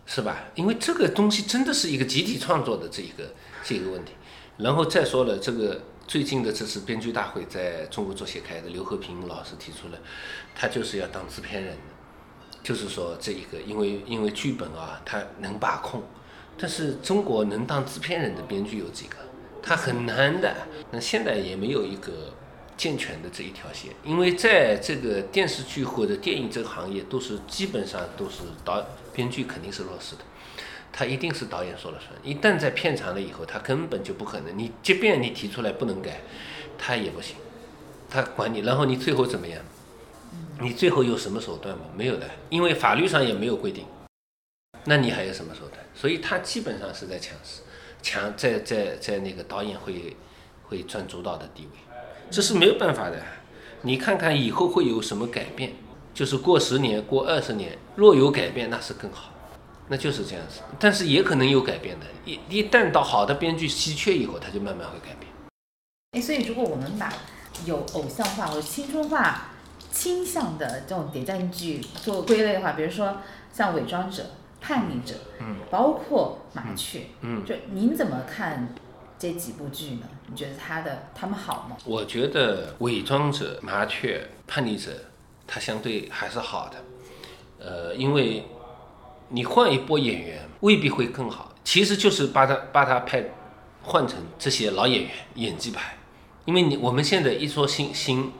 [0.05, 0.45] 是吧？
[0.55, 3.33] 因为这个东西真的是一个集体创作的这一个
[3.65, 4.13] 这个问题。
[4.59, 9.99] 然后再说了，这个最近的这次编剧大会在中国作协开的，刘和平老师提出了，
[10.55, 11.79] 他就是要当制片人，
[12.63, 16.03] 就是说这一个，因为因为剧本啊，他能把控，
[16.59, 19.17] 但是中国能当制片人的编剧有几个？
[19.63, 20.55] 他很难的。
[20.91, 22.35] 那现在也没有一个
[22.81, 30.23] 健全的这一条线，因为在这个电视剧或者电影这个行业，都是基本上都是导编剧肯定是弱势的，
[30.91, 32.11] 他一定是导演说了算。
[32.25, 34.59] 一旦在片场了以后，他根本就不可能。
[34.59, 36.23] 你即便你提出来不能改，
[36.79, 37.37] 他也不行，
[38.09, 38.61] 他管你。
[38.61, 39.63] 然后你最后怎么样？
[40.59, 41.85] 你最后有什么手段吗？
[41.95, 43.85] 没有的，因为法律上也没有规定。
[44.87, 45.79] 那你还有什么手段？
[45.95, 47.61] 所以他基本上是在强势，
[48.01, 50.17] 强在在在那个导演会
[50.65, 51.90] 会占主导的地位，
[52.31, 53.17] 这是没有办法的。
[53.83, 55.73] 你看看以后会有什么改变？
[56.15, 59.33] 就是过十年、过二十年，若有改变，那是更好，
[59.89, 60.61] 那就是这样子。
[60.79, 65.33] 但是也可能有改变的，一一旦到好的编剧稀缺以后，它就慢慢会改变。
[66.13, 67.13] 哎，所以如果我们把
[67.65, 69.53] 有偶像化或青春化
[69.91, 73.19] 倾向的这种谍战剧做归类的话，比如说
[73.53, 74.23] 像《伪装者》。
[74.63, 78.75] 叛逆者，嗯，包括麻雀，嗯，就您怎么看
[79.21, 80.09] 这几部剧呢？
[80.29, 81.77] 你觉得他的他们好吗？
[81.85, 84.93] 我觉得伪装者、麻雀、叛逆者，
[85.47, 86.77] 它相对还是好的，
[87.59, 88.47] 呃，因为
[89.29, 93.23] 你换一波演员未必会更好，其实就是把他把他派
[93.83, 95.99] 换成这些老演员演技派，
[96.47, 98.33] 因为你我们现在一说新新，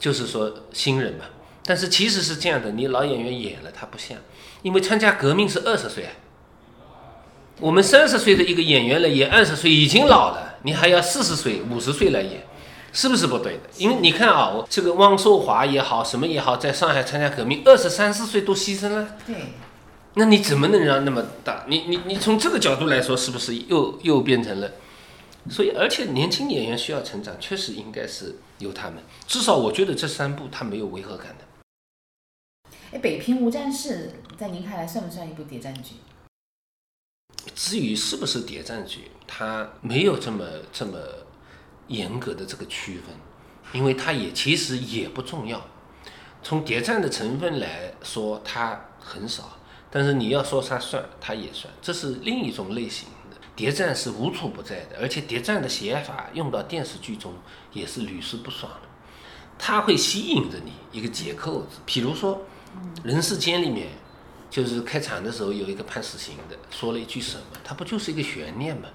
[0.00, 1.26] 就是说新人嘛。
[1.66, 4.18] 但是其实是这样的，你老演员演了他不像，
[4.62, 6.08] 因为参加革命是二十岁，
[7.60, 12.44] 我们三十岁的一个演员来演二十岁已经老了，你还要四十岁、五十岁来演，
[12.92, 13.60] 是不是不对的？
[13.78, 19.36] 因为你看啊，我这个汪寿华也好，什么也好，在上海参加革命，二十三四岁都牺牲了，对，
[20.14, 21.64] 那你怎么能让那么大？
[21.68, 24.72] 你你你从这个角度来说，是不是又又变成了？
[25.50, 28.94] 所以，而且年轻演员需要成长，确实应该是由他们。
[29.26, 31.44] 至少我觉得这三部他没有违和感的。
[32.92, 35.96] 哎，《北平无战事》在您看来算不算一部谍战剧？
[37.54, 40.98] 至于是不是谍战剧，它没有这么这么
[41.88, 43.14] 严格的这个区分，
[43.72, 45.60] 因为它也其实也不重要。
[46.42, 49.44] 从谍战的成分来说，它很少；
[49.90, 57.32] 但是你要说它算，它也算，这是另一种类型的谍战是无处不在的，而且谍战的写法用到电视剧中
[57.72, 58.88] 也是屡试不爽的。
[59.58, 62.42] 它会吸引着你一个结扣子，比如说。
[63.04, 63.86] 人世间里面，
[64.54, 67.42] 就是开场的时候有一个判死刑的，说了一句什么？
[67.64, 68.88] 他不就是一个悬念吗？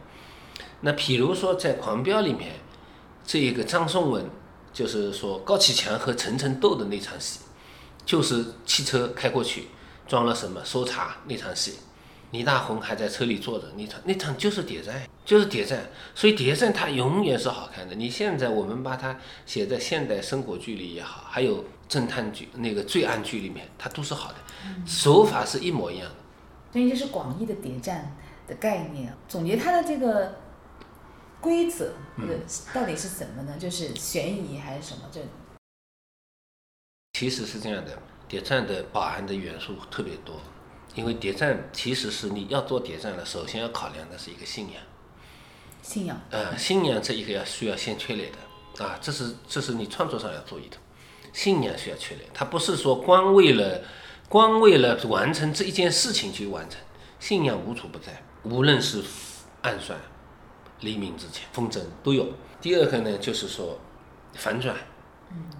[0.80, 2.54] 那比如说在《狂飙》里面，
[3.26, 4.24] 这一个张颂文，
[4.72, 7.42] 就是说高启强和陈诚斗的那场戏，
[8.06, 9.68] 就是汽车开过去
[10.08, 11.74] 装了什么搜查那场戏。
[12.32, 17.96] 倪大红还在车里坐着，那场那场就是谍战，就是谍战，所以谍战它永远是好看的。
[17.96, 24.38] 你现在我们把它写在现代生活剧里也好，还有侦探剧、那个罪案剧里面，它都是好的，
[24.86, 26.16] 手法是一模一样的。
[26.72, 28.16] 所以这是广义的谍战
[28.48, 29.12] 的概念。
[29.28, 30.40] 总结它的这个
[31.42, 31.92] 规则，
[32.74, 33.58] 到底是什么呢？
[33.58, 35.02] 就是悬疑还是什么？
[35.12, 35.20] 这
[37.14, 37.98] 其实是这样的，
[38.28, 40.40] 谍战的保安的元素特别多。
[40.96, 44.82] 因为谍战其实是你要做谍战了，首先要考量的是一个信仰。
[45.82, 46.20] 信仰。
[46.30, 50.78] 呃，信仰这一个要需要先确立的啊，这是这是你创作上要注意的。
[51.34, 53.82] 信仰需要确立，它不是说光为了
[54.28, 56.80] 光为了完成这一件事情去完成。
[57.20, 59.04] 信仰无处不在，无论是
[59.62, 60.00] 暗算、
[60.82, 62.28] 黎明之前、风筝都有。
[62.62, 63.80] 第二个呢，就是说
[64.34, 64.76] 反转。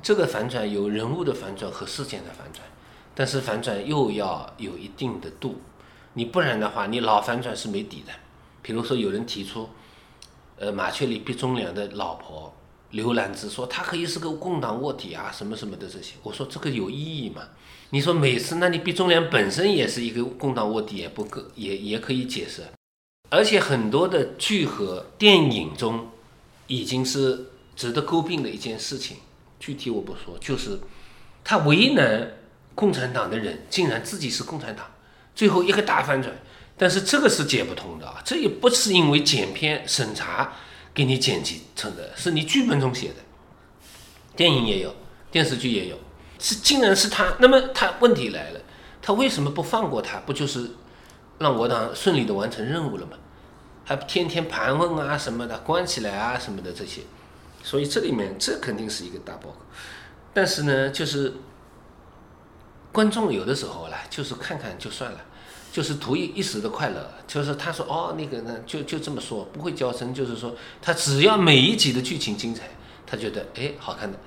[0.02, 2.64] 这个反转有人物的反转和事件的反转。
[3.14, 5.60] 但是反转又要有一定的度，
[6.14, 8.14] 你不然的话，你老反转是没底的。
[8.62, 9.70] 比如说有人提出，
[10.58, 12.56] 呃，马雀里毕忠良的老婆
[12.92, 17.44] 刘兰芝说他可以是个共党卧底啊，什么什么的这些，我说这个有意义吗？
[17.92, 22.64] 你说每次，那你毕忠良本身也是一个共党卧底，也不可也也可以解释。
[23.30, 26.10] 而且很多的剧和电影中，
[26.68, 29.18] 已经是值得诟病的一件事情，
[29.60, 30.80] 具体我不说，就是
[31.44, 32.34] 他为难。
[32.76, 34.86] 共产党的人竟然自己是共产党，
[35.36, 36.34] 最后一个大反转，
[36.78, 38.22] 但是这个是解不通的啊！
[38.24, 40.54] 这也不是因为剪片审查
[40.94, 43.16] 给你剪辑成的，是你剧本中写的。
[44.36, 44.96] 电影也有，
[45.32, 45.98] 电视剧也有，
[46.40, 47.36] 是竟然是他。
[47.40, 48.60] 那么他问题来了，
[49.02, 50.20] 他为什么不放过他？
[50.20, 50.72] 不就是
[51.38, 53.18] 让我党顺利的完成任务了吗？
[53.86, 57.02] 还天天盘问啊什么的，关起来啊什么的这些，
[57.64, 59.54] 所以这里面这肯定是一个大包袱。
[60.34, 61.34] 但是呢，就是。
[62.92, 65.20] 观众有的时候啦，就是看看就算了，
[65.72, 67.12] 就是图一一时的快乐。
[67.28, 70.14] 就是他说哦，那个呢，就就这么说，不会较真。
[70.14, 72.64] 就是说，他只要每一集的剧情精彩，
[73.06, 74.18] 他觉得哎好看的。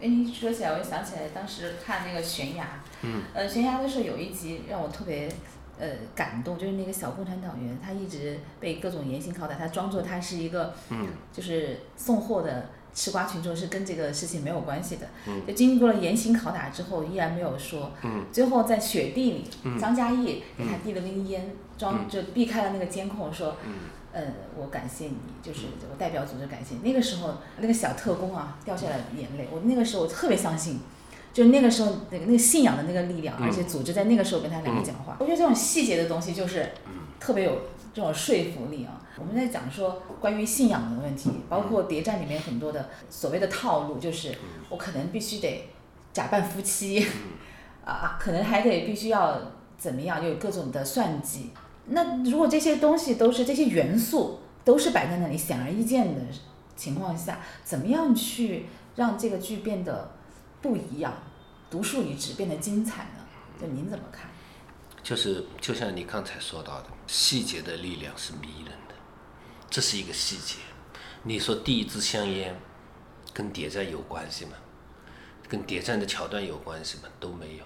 [0.00, 5.32] 哎，你说起来，我就想起来当时看那个悬崖，嗯，呃，悬崖的时候有一集让我特别
[5.78, 15.06] 呃感动，就是那个小共产党员，他一直被各种严刑拷打，他装作他是一个，嗯，就是送货的吃瓜群众，是跟这个事情没有关系的。
[15.26, 17.92] 嗯，就经过了严刑拷打之后，依然没有说。
[18.02, 23.56] 嗯，最后在雪地里，嗯张嘉译给他递了根烟，装嗯就避开了那个监控，说。
[23.64, 23.72] 嗯
[24.14, 24.22] 呃，
[24.58, 26.80] 我感谢你，就是我代表组织感谢你。
[26.82, 29.48] 那个时候，那个小特工啊，掉下了眼泪。
[29.50, 30.80] 我那个时候我特别相信，
[31.32, 35.16] 就那个时候那个那个信仰的那个力量，嗯而且组织在那个时候跟他两个讲话。
[35.18, 37.58] 我觉得这种细节的东西就是嗯特别有
[37.92, 39.00] 这种说服力啊。
[39.18, 44.36] 我们在讲说关于信仰的问题，包括谍战里面很多的所谓的套路，就是
[44.68, 45.68] 我可能必须得
[46.12, 47.06] 假扮夫妻，
[47.84, 49.38] 啊，可能还得必须要
[49.76, 51.50] 怎么样，有各种的算计。
[51.86, 56.20] 那如果这些东西都是这些元素都是摆在那里显而易见的
[56.76, 60.10] 情况下，怎么样去让这个剧变得
[60.62, 61.12] 不一样，
[61.70, 63.24] 独树一帜，变得精彩呢？
[63.60, 64.30] 就您怎么看？
[65.02, 68.94] 就是就像你刚才说到的，细节的力量是迷人的，
[69.68, 70.56] 这是一个细节。
[71.22, 72.58] 你说第一支香烟
[73.34, 74.52] 跟谍战有关系吗？
[75.46, 77.10] 跟谍战的桥段有关系吗？
[77.20, 77.64] 都没有。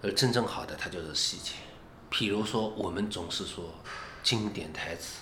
[0.00, 1.52] 而真正好的，它就是细节。
[2.10, 3.74] 譬如说，我们总是说
[4.22, 5.20] 经典台词，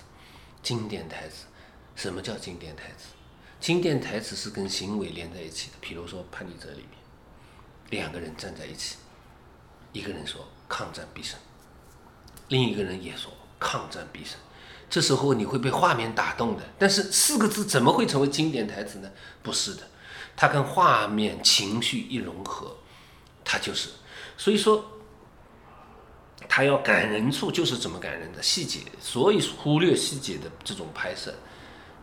[0.63, 1.47] 经典台词，
[1.93, 3.09] 什么叫经典台词？
[3.59, 5.85] 经典台词是跟行为连在一起的。
[5.85, 8.95] 譬如说《叛逆者》里面，两个人站在一起，
[9.91, 11.37] 一个人说抗战必胜，
[12.47, 14.37] 另一个人也说抗战必胜。
[14.89, 19.09] 这时候你会被画面打动的，但是四个字怎么会成为经典台词呢？
[19.41, 19.81] 不是的，
[20.35, 22.77] 它跟画面情绪一融合，
[23.43, 23.89] 它就是。
[24.37, 24.85] 所以说，
[26.47, 31.33] 它要感人处就是怎么感人的细节，所以忽略细节的这种拍摄，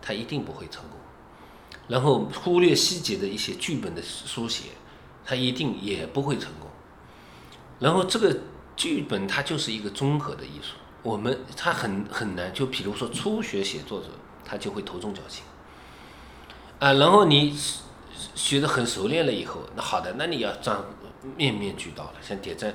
[0.02, 0.98] 它一定不会成功。
[1.88, 4.64] 然后忽略细节的一些剧本的书写，
[5.24, 6.68] 它一定也不会成功。
[7.78, 8.36] 然后这个
[8.76, 14.06] 剧本它就是一个综合的艺术，我们它很很难，就比如说初学写作者，
[14.44, 15.44] 他就会头重脚轻。
[16.78, 17.56] 啊，然后你
[18.34, 20.84] 学的很熟练了以后，那好的，那你要张
[21.36, 22.74] 面面俱到了，像谍战，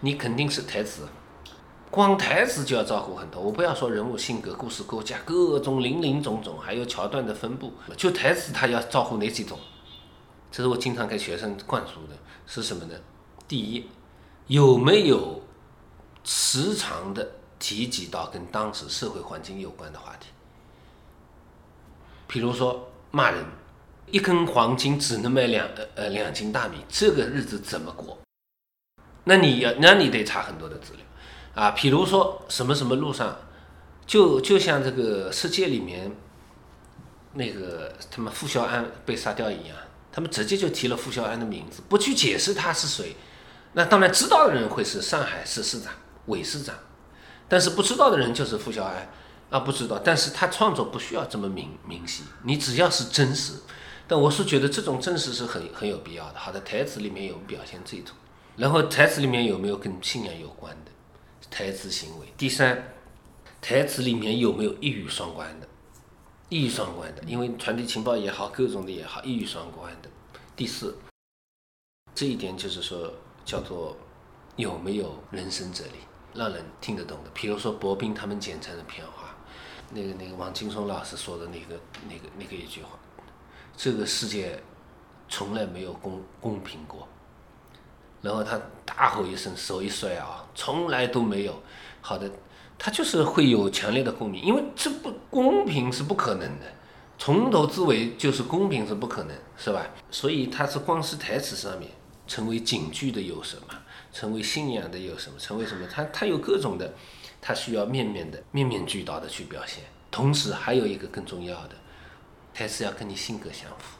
[0.00, 1.08] 你肯定是台词，
[1.90, 3.42] 光台词就要照顾很多。
[3.42, 9.58] 我不要说人物性格、故事构架，各种林林总总，还有桥段的分布，就台词他要照顾哪几种？
[10.50, 12.16] 这是我经常给学生灌输的，
[12.46, 12.94] 是什么呢？
[13.48, 13.88] 第一，
[14.52, 15.40] 有没有
[16.24, 17.26] 时常的
[17.58, 20.26] 提及到跟当时社会环境有关的话题？
[22.26, 23.42] 比如说骂人，
[24.10, 28.18] 一根黄金只能买两呃呃两斤大米，这个日子怎么过？
[29.24, 31.02] 那你要那你得查很多的资料
[31.54, 33.34] 啊，比如说什么什么路上，
[34.04, 36.14] 就就像这个世界里面
[37.32, 39.76] 那个他们傅肖安被杀掉一样，
[40.12, 43.16] 他们直接就提了傅肖安的名字，不去解释他是谁。
[43.72, 45.92] 那当然知道的人会是上海市市长、
[46.26, 46.74] 韦市长，
[47.48, 49.08] 但是不知道的人就是傅肖安
[49.50, 49.98] 啊，不知道。
[49.98, 53.54] 但是他创作不需要这么明明晰，你只要是真实。
[54.06, 56.38] 但我是觉得这种真实是很很有必要的。
[56.38, 58.14] 好的，台词里面有表现这种，
[58.56, 60.90] 然后台词里面有没有跟信仰有关的
[61.50, 62.26] 台词行为？
[62.36, 62.92] 第三，
[63.62, 65.68] 台词里面有没有一语双关的？
[66.50, 70.10] 一语双关的，因为传递情报也好，各种的也好，一语双关的。
[70.54, 70.94] 第四，
[72.14, 73.10] 这一点就是说
[73.44, 73.96] 叫做
[74.56, 75.98] 有没有人生哲理，
[76.34, 77.30] 让人听得懂的。
[77.34, 79.34] 比如说薄冰他们剪成的片花，
[79.90, 82.90] 那个那个王劲松老师说的那个那个那个一句话，
[83.76, 84.62] 这个世界
[85.28, 87.06] 从来没有公公平过。
[88.20, 91.60] 然后他大吼一声，手一甩啊，从来都没有。
[92.00, 92.30] 好的，
[92.78, 96.66] 他就是会有强烈的共鸣，因为这不公平是不可能的，
[97.18, 99.84] 从头至尾就是公平是不可能，是吧？
[100.10, 101.90] 所以他是光是台词上面
[102.32, 103.78] 成为警句的有什么，
[104.10, 105.86] 成为信仰的有什么，成为什么？
[105.86, 106.94] 他他有各种的，
[107.42, 109.84] 他需要面面的面面俱到的去表现。
[110.10, 111.76] 同时还有一个更重要的，
[112.54, 113.98] 还是要跟你性格相符，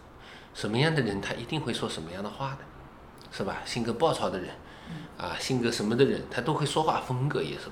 [0.55, 2.59] 什么样的人他一定会说什么样的话的，
[3.30, 3.59] 是吧？
[3.66, 4.55] 性格暴躁的人，
[5.18, 7.64] 啊，性格什么的人，他都会说话风格也是。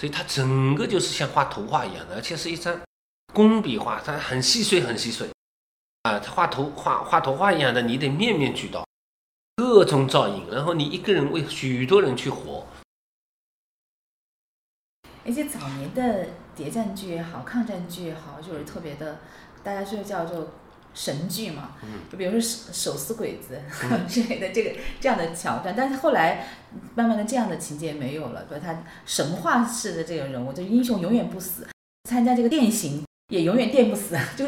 [0.00, 2.80] 所以他整个就是像画图画一样的，而且是一张
[3.32, 5.28] 工笔画，它很细碎，很细碎，
[6.02, 8.84] 啊，他画图画画图画一样的，你得面面俱到，
[9.56, 12.66] 各种噪音，然后你一个人为许多人去活。
[15.24, 16.26] 而且早年的
[16.56, 19.20] 谍战剧也好，抗战剧也好，就是特别的，
[19.62, 20.52] 大家就叫做
[20.94, 21.76] 神剧嘛，
[22.10, 23.60] 就比如说手手撕鬼子
[24.08, 26.48] 之类的这个这样的桥段，但是后来
[26.94, 28.64] 慢慢的这样的情节没有了，对吧？
[28.66, 31.68] 他神话式的这个人物，就英雄永远不死，
[32.08, 34.46] 参加这个电刑也永远电不死， 就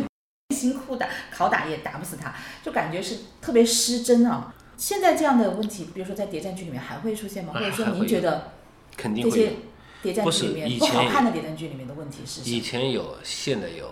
[0.54, 4.53] 辛苦打拷打也打不死他，就感觉是特别失真啊。
[4.76, 7.52] 现在这样的问题，比如说在谍战剧里面还会出现吗？
[7.54, 8.52] 或者说您觉得
[8.96, 9.56] 肯定会有这些。
[10.02, 12.60] 谍战剧里面不好看的谍战剧里面的问题是什以？
[12.60, 13.90] 前有，现在有，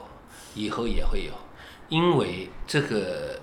[0.55, 1.33] 以后也会有，
[1.89, 3.41] 因为这个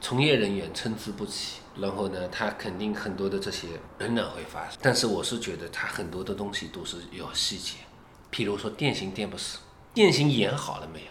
[0.00, 3.66] 从业人员参差不齐，然后呢，他肯定很多的这些
[3.98, 4.78] 仍然会发生。
[4.80, 7.78] 但是我是觉得他很多的东西都是有细节，
[8.30, 9.58] 譬如说电刑电不死，
[9.92, 11.06] 电刑演好了没有？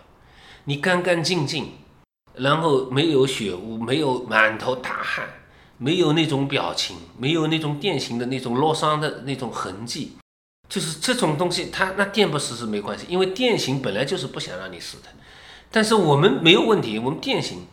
[0.64, 1.74] 你干干净净，
[2.36, 5.28] 然后没有血污，没有满头大汗，
[5.84, 10.16] 没有那种表情，没有那种电刑的那种落伤的那种痕迹。
[10.70, 15.10] 就是这种东西，它那电不死是没关系，因为电刑本来就是不想让你死的。
[15.72, 17.66] 但是我们没有问题，我们电刑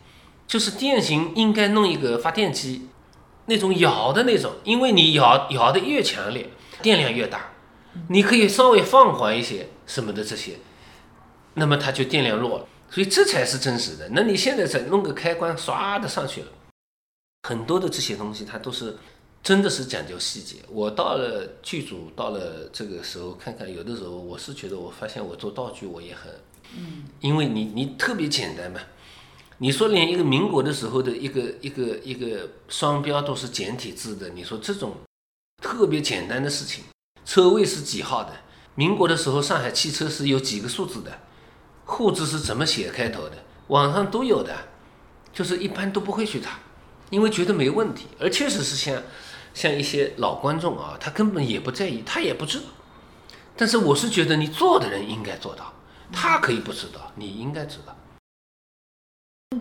[0.47, 2.89] 就是电刑应该弄一个发电机，
[3.45, 6.49] 那种摇的那种，因为你摇摇的越强烈，
[6.81, 7.51] 电量越大，
[8.07, 10.53] 你可以稍微放缓一些什么的这些，
[11.53, 14.09] 那么它就电量弱了，所以这才是真实的。
[14.13, 16.47] 那你现在再弄个开关，唰的上去了，
[17.43, 18.97] 很多的这些东西它都是。
[19.41, 20.57] 真的是讲究细节。
[20.67, 26.29] 我到了剧组，到了这个时候看看，有的时候我是觉得，我发现我做道具我也很，
[26.75, 28.81] 嗯，因为你你特别简单嘛。
[29.59, 34.97] 你说连一个民国的时候的一个一个一个双标都是简体字的，你说这种
[35.63, 36.83] 特别简单的事情，
[37.23, 38.33] 车位是几号的？
[38.75, 41.17] 民国的时候上海汽车是有几个数字的？
[41.85, 43.37] 户字是怎么写开头的？
[43.67, 44.53] 网上都有的，
[45.31, 46.59] 就是一般都不会去查，
[47.09, 49.01] 因为觉得没问题，而确实是像。
[49.51, 52.65] 像一些老观众啊，他根本也不在意，他也不知道。
[53.57, 55.73] 但是我是觉得你做的人应该做到，
[56.13, 57.93] 他可以不知道，你应该知道。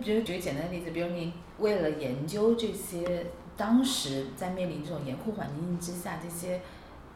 [0.04, 6.60] 比如举个简单的例子，比如你为了研究这些当时在面临这种严酷环境之下，这些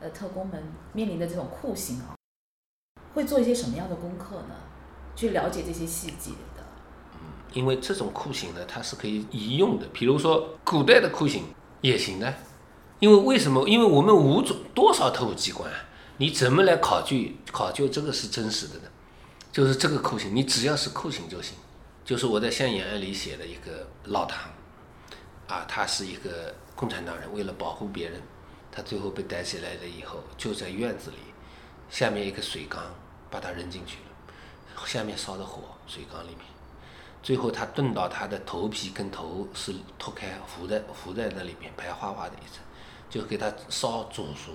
[0.01, 0.65] 呃特工们
[0.95, 2.17] 面临的这种酷刑啊，
[3.13, 4.55] 会做一些什么样的功课呢？
[5.15, 6.31] 去了解这些细节。
[7.53, 11.45] 因为这种酷刑呢，它是可以移用的，比如说古代的酷刑
[11.81, 12.35] 也行的。
[13.01, 13.69] 因为为什么？
[13.69, 15.69] 因为我们五种多少特务机关，
[16.19, 18.83] 你怎么来考据考究这个是真实的呢？
[19.51, 21.57] 就是这个酷刑，你只要是酷刑就行。
[22.05, 24.51] 就是我在《象眼案》里写的一个老唐，
[25.47, 28.21] 啊，他是一个共产党人，为了保护别人，
[28.71, 31.17] 他最后被逮起来了以后，就在院子里，
[31.91, 32.83] 下面一个水缸，
[33.31, 36.39] 把他扔进去了，下面烧的火，水缸里面，
[37.23, 42.63] 最后他炖到他的头皮跟头是脱开，浮在浮在那里面，白花花的一层。
[43.11, 44.53] 就给他烧煮熟，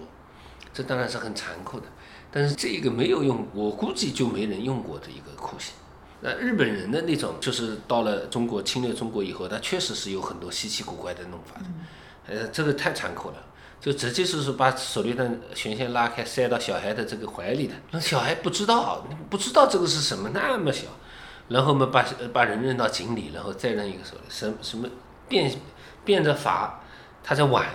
[0.74, 1.86] 这当然是很残酷的，
[2.32, 5.76] 但是这个没有用，我估计就没人用过的一个酷刑。
[6.22, 11.66] 那日本人的那种，就是到了中国侵略中国以后，他确实是有很多稀奇古怪的弄法的，
[12.26, 13.36] 呃，这个太残酷了，
[13.80, 20.88] 就直接就是把手榴弹弦线拉开，塞到小孩的这个怀里的，那小孩不知道，不知道这个是什么，那么小，
[21.48, 24.90] 然后嘛把把人扔到井里，然后再扔一个手榴，什什么
[25.28, 25.60] 变
[26.04, 26.82] 变着法，
[27.24, 27.66] 他在玩。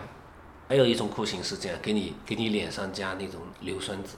[0.68, 4.12] 还有一种酷刑是这样，给你给你脸上加那种硫酸纸，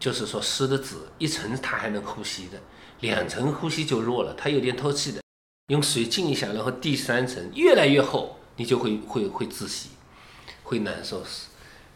[0.00, 2.58] 就是说湿的纸一层它还能呼吸的，
[3.00, 5.20] 两层呼吸就弱了，它有点透气的，
[5.68, 9.90] 用水浸一下，然后第三层越来越厚，你就会会会窒息，
[10.64, 11.50] 会难受死。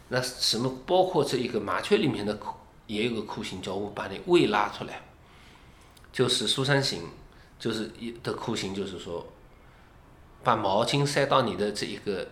[0.07, 2.39] 那什么包括这一个麻雀里面的
[2.87, 5.01] 也有个酷刑，叫我把你胃拉出来，
[6.15, 7.01] 就是苏三行，
[7.59, 9.27] 就是一的酷刑就是说，
[10.45, 12.25] 把毛巾塞到你的这一个。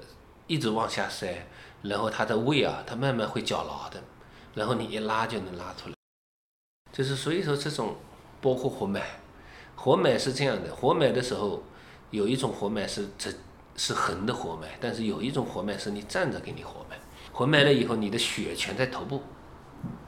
[0.45, 1.47] 一直往下塞，
[1.83, 4.03] 然后它的胃啊，它慢慢会绞牢的，
[4.53, 5.95] 然后你一拉就能拉出来。
[6.91, 7.95] 就是所以说这种
[8.41, 9.01] 包括活埋，
[9.73, 11.63] 活埋是这样的，活埋的时候
[12.11, 13.33] 有一种活埋是直
[13.77, 16.99] 是横的活埋，但是有一种活埋是你站着给你活埋。
[17.31, 19.23] 活埋了以后，你的血全在头部，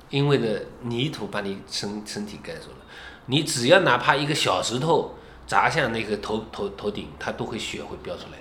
[0.10, 2.85] 因为的泥土把你身身体盖住了，
[3.28, 5.16] 你只要哪怕一个小石头
[5.48, 8.38] 砸向那个头头头顶，它都会血会飙出来。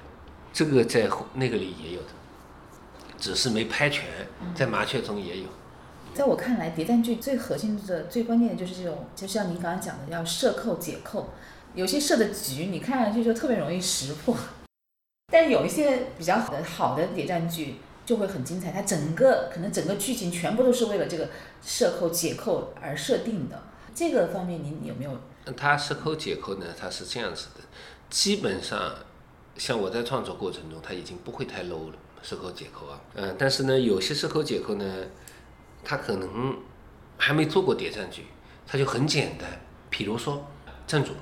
[0.52, 2.08] 这个在那个里也有的，
[3.18, 4.04] 只是没拍全，
[4.54, 5.46] 在麻雀中也有。
[6.14, 11.30] 在我看来，谍战剧最核心的、最关键的就是这种，就像您刚刚讲的，要设扣解扣。
[11.74, 14.36] 有些设的局，你看上去就特别容易识破，
[15.32, 17.76] 但有一些比较好的、好的谍战剧
[18.06, 18.70] 就会很精彩。
[18.70, 21.30] 它整个可能整个剧情全部都是为了这个
[21.64, 23.60] 设扣解扣而设定的。
[23.94, 25.18] 这个方面，您有没有？
[25.56, 26.66] 它设扣解扣呢？
[26.78, 27.60] 它是这样子的，
[28.10, 28.92] 基本上。
[29.56, 34.84] 像我在创作过程中，他已经不会太 low 了，事后解扣啊，嗯，但是呢，有些事后解扣呢，
[35.84, 36.56] 他可能
[37.16, 38.26] 还没做过谍战剧，
[38.66, 39.48] 他就很简单，
[39.88, 40.44] 比如说，
[40.88, 41.12] 正主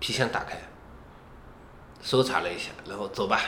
[0.00, 0.58] 皮箱打开，
[2.00, 3.38] 搜查了一下，然后走吧，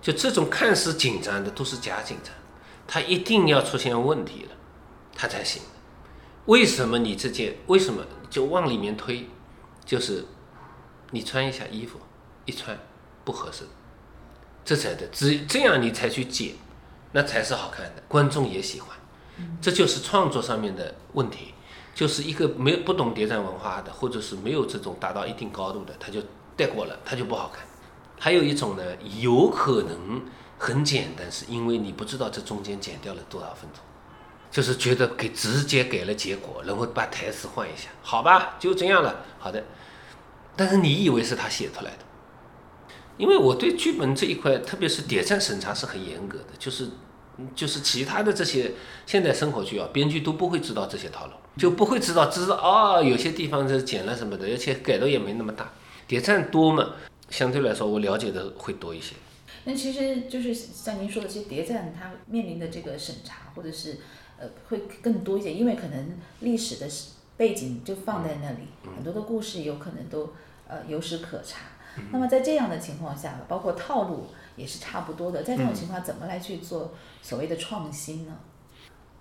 [0.00, 2.32] 就这种看似紧张的都是假紧张，
[2.86, 4.52] 他一定要出现问题了，
[5.16, 5.60] 他才行。
[6.46, 9.26] 为什么你这件为什么就往里面推，
[9.84, 10.24] 就是
[11.10, 11.98] 你穿一下衣服，
[12.46, 12.78] 一穿
[13.24, 13.64] 不合适。
[14.64, 16.54] 这才对，只这样你才去剪，
[17.12, 18.96] 那才是好看的，观众也喜欢。
[19.60, 21.54] 这就是创作上面的问题，
[21.94, 26.22] 就是一个没有不懂谍战文化的，或者是没有这种达到一定高度的，他就
[26.56, 27.64] 带过了，他就不好看。
[28.18, 28.82] 还有一种呢，
[29.18, 30.22] 有可能
[30.58, 33.82] 很简单，是因为你不知道这中间剪掉了多少分钟，
[34.50, 39.64] 就是觉得给直接给了结果，然后把台词换一下，好吧，就这样了，好的。
[40.56, 41.98] 但是你以为是他写出来的，
[43.16, 46.88] 因为我对剧本这一块，特别是谍战审查是很严格的，就是
[47.54, 48.72] 就是其他的这些
[49.06, 55.72] 现代生活剧啊，编剧都不会知道这些套路，就不会知道知道哦，有些地方是剪了什么的，而且改的也没那么大。
[56.06, 56.94] 谍战多嘛，
[57.30, 59.14] 相对来说我了解的会多一些。
[59.64, 63.98] 那其实就是像您说的，其实谍战它面临的这个审查，或者是
[64.40, 66.90] 呃会更多一些，因为可能历史的
[67.36, 68.66] 背景就放在那里，
[68.96, 70.32] 很多的故事有可能都
[70.66, 71.58] 呃有史可查。
[72.10, 78.36] 那么在这样的情况下，包括套路也是差不多的，在这种情况怎么来去做所谓的创新呢？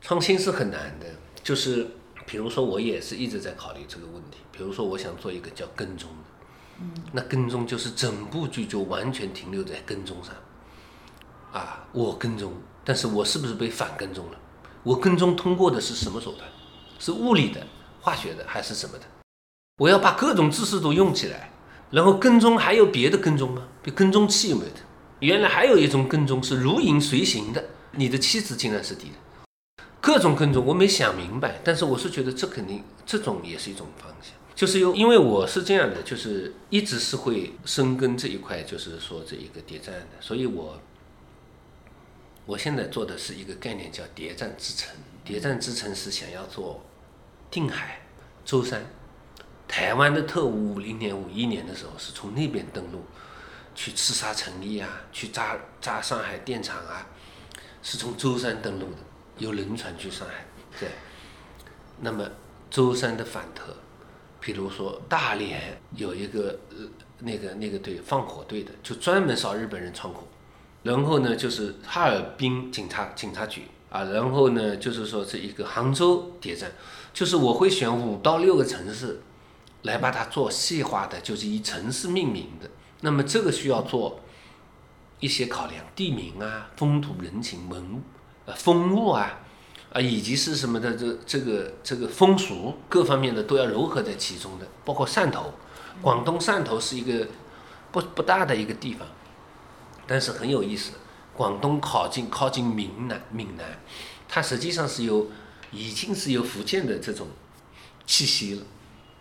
[0.01, 1.05] 创新是很难的，
[1.43, 1.87] 就是
[2.25, 6.23] 比如说我也是一直在考虑这个问题，比如说我想做一个叫跟踪的。
[6.81, 10.33] 嗯那跟踪就是整部剧就完全停留在跟踪上，
[11.51, 12.53] 啊，我跟踪，
[12.85, 14.39] 但是我是不是被反跟踪了？
[14.83, 16.49] 我跟踪通过的是什么手段？
[16.99, 17.65] 是物理的、
[18.01, 19.05] 化学的还是什么的？
[19.77, 21.51] 我要把各种知识都用起来，
[21.91, 23.67] 然后跟踪还有别的跟踪吗？
[23.81, 24.77] 比跟踪器有没有的？
[25.19, 29.15] 原来还有一种跟踪是如影随形的，你的妻子竟然是敌人，
[30.01, 34.33] 各种跟踪我没想明白，但是我是觉得这肯定这种也是一种方向。
[34.55, 40.77] 就是因因为我是这样的，就是一直是会深耕这一块，就是说这一个谍战的，所以我
[42.49, 44.89] 我现在做的是一个概念叫谍战之城。
[45.23, 46.83] 谍战之城是想要做
[47.51, 48.01] 定海、
[48.43, 48.83] 舟山、
[49.67, 53.03] 台湾的特务，五零年、五一年的时候是从那边登陆，
[53.75, 57.05] 去刺杀陈毅啊，去炸炸上海电厂啊，
[57.83, 58.97] 是从舟山登陆的，
[59.37, 60.43] 有轮船去上海。
[60.79, 60.89] 对，
[61.99, 62.27] 那么
[62.71, 63.75] 舟山的反特。
[64.39, 66.77] 比如说大连有一个呃
[67.19, 70.27] 那个那个队放火队的，就专门烧日本人仓库。
[70.83, 76.71] 然后呢，就是哈尔滨警察警察局啊，然后呢，就是说这一个杭州谍战，
[77.13, 79.21] 就是我会选五到六个城市
[79.83, 82.69] 来把它做细化的，就是以城市命名的。
[83.01, 84.19] 那么这个需要做
[85.19, 88.01] 一些考量，地名啊、风土人情、文、
[88.45, 89.39] 呃风物啊。
[89.91, 95.51] 啊，以及是什么的这这个这个风俗各方面的都要糅合在其中的，包括汕头，
[95.99, 97.25] 广东汕头是一个
[97.91, 99.07] 不不大的一个地方，
[100.09, 100.93] 但是很有意思。
[101.37, 103.79] 广东靠近靠近闽南，闽南，
[104.27, 105.27] 它实际上是有
[105.71, 107.27] 已经是有福建的这种
[108.07, 108.63] 气息了，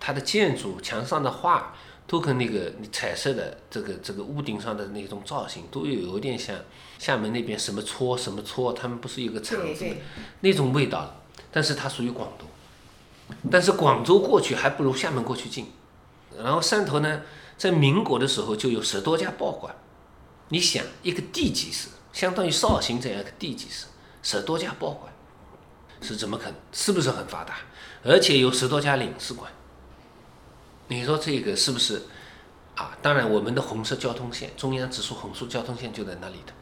[0.00, 1.74] 它的建筑墙上的画。
[2.10, 6.56] 都跟那个彩色的这个这个屋顶上的那种造型，都有有点像
[6.98, 9.84] 厦门那边什么搓什么搓，他们不是有个厂子
[10.40, 11.20] 那种味道
[11.52, 12.48] 但是它属于广东，
[13.50, 15.66] 但是广州过去还不如厦门过去近。
[16.42, 17.20] 然后汕头呢，
[17.58, 19.76] 在民国的时候就有十多家报馆。
[20.50, 23.86] 你想，一个地级市，相当于绍兴这样一个地级市，
[24.22, 25.12] 十多家报馆，
[26.00, 26.54] 是怎么可能？
[26.72, 27.58] 是不是很发达？
[28.02, 29.52] 而且有十多家领事馆。
[30.88, 32.02] 你说这个是不是
[32.76, 32.96] 啊？
[33.02, 36.52] 当然，我们的红色交通线，中央直属红色交通线就在那里的。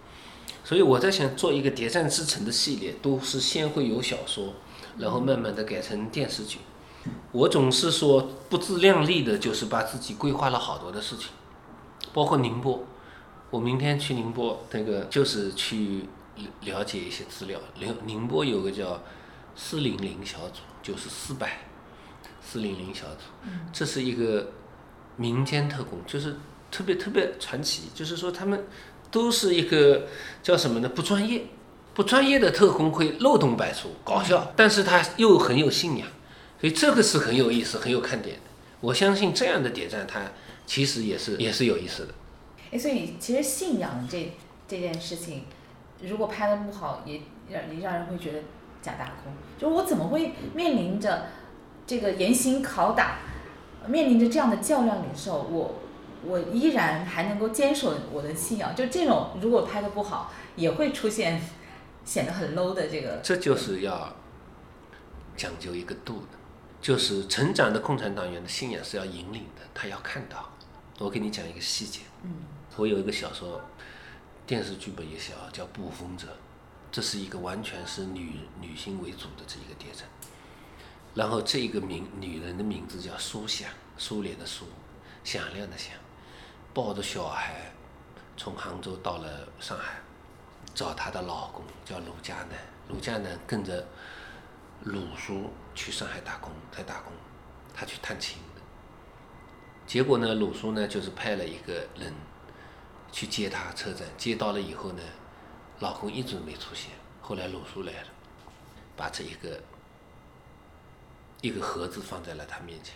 [0.64, 4.52] 所以我在想做一个谍战之城的系列，都是先会有小说，
[4.98, 6.58] 然后慢慢的改成电视剧。
[7.30, 11.28] 我总是说不自量力的，就是把自己规划了好多的事情，
[12.12, 12.84] 包括宁波。
[13.56, 16.02] 我明天去宁波，那个就是去
[16.60, 17.58] 了解一些资料。
[17.80, 19.02] 宁宁波有个叫
[19.54, 21.60] 四零零小组，就是四百。
[22.42, 23.22] 四零零小组，
[23.72, 24.52] 这是一个
[25.16, 26.36] 民间特工，就是
[26.70, 27.84] 特别特别传奇。
[27.94, 28.66] 就是说，他们
[29.10, 30.06] 都是一个
[30.42, 30.88] 叫什么呢？
[30.90, 31.46] 不专业，
[31.94, 36.06] 不专业的特工会漏洞百出，搞笑，但是他又很有信仰，
[36.60, 38.42] 所以这个是很有意思、很有看点的。
[38.80, 40.20] 我相信这样的谍战，它
[40.66, 42.14] 其实也是也是有意思的。
[42.70, 44.32] 哎，所以其实信仰这
[44.68, 45.44] 这件事情，
[46.02, 48.38] 如果拍的不好，也让让人会觉得
[48.82, 49.32] 假大空。
[49.58, 51.26] 就我怎么会面临着？
[51.88, 53.18] 这个严刑拷打，
[53.86, 55.76] 面临着这样的较量的时候，我
[56.24, 58.74] 我依然还能够坚守我的信仰。
[58.74, 61.40] 就这种，如果拍的不好，也会出现
[62.04, 63.20] 显得很 low 的这个。
[63.22, 64.12] 这就是要
[65.36, 66.36] 讲究一个度的，
[66.80, 70.50] 就是成长的共产党员的信仰是要引领的，他要看到。
[70.98, 72.00] 我给你讲一个细节。
[72.24, 72.34] 嗯。
[72.76, 73.60] 我有一个小说，
[74.46, 76.26] 电视剧本也写啊叫《捕风者》，
[76.92, 80.06] 这是一个完全是女女性为主的这一个谍战。
[81.14, 84.66] 然后这个名女人的名字叫苏响，苏联的苏，
[85.24, 85.94] 响亮的响，
[86.74, 87.72] 抱着小孩
[88.36, 89.94] 从杭州到了上海，
[90.74, 92.58] 找她的老公叫鲁家南，
[92.90, 93.86] 鲁家南跟着
[94.84, 97.10] 鲁叔去上海打工，在打工，
[97.74, 98.60] 他去探亲的。
[99.86, 102.12] 结果呢，鲁叔呢就是派了一个人
[103.16, 105.02] 去接他车站，接到了以后呢，
[105.78, 106.90] 老公一直没出现。
[107.22, 108.08] 后来鲁肃来了，
[108.94, 109.58] 把这一个
[111.40, 112.94] 一个盒子放在了他面前，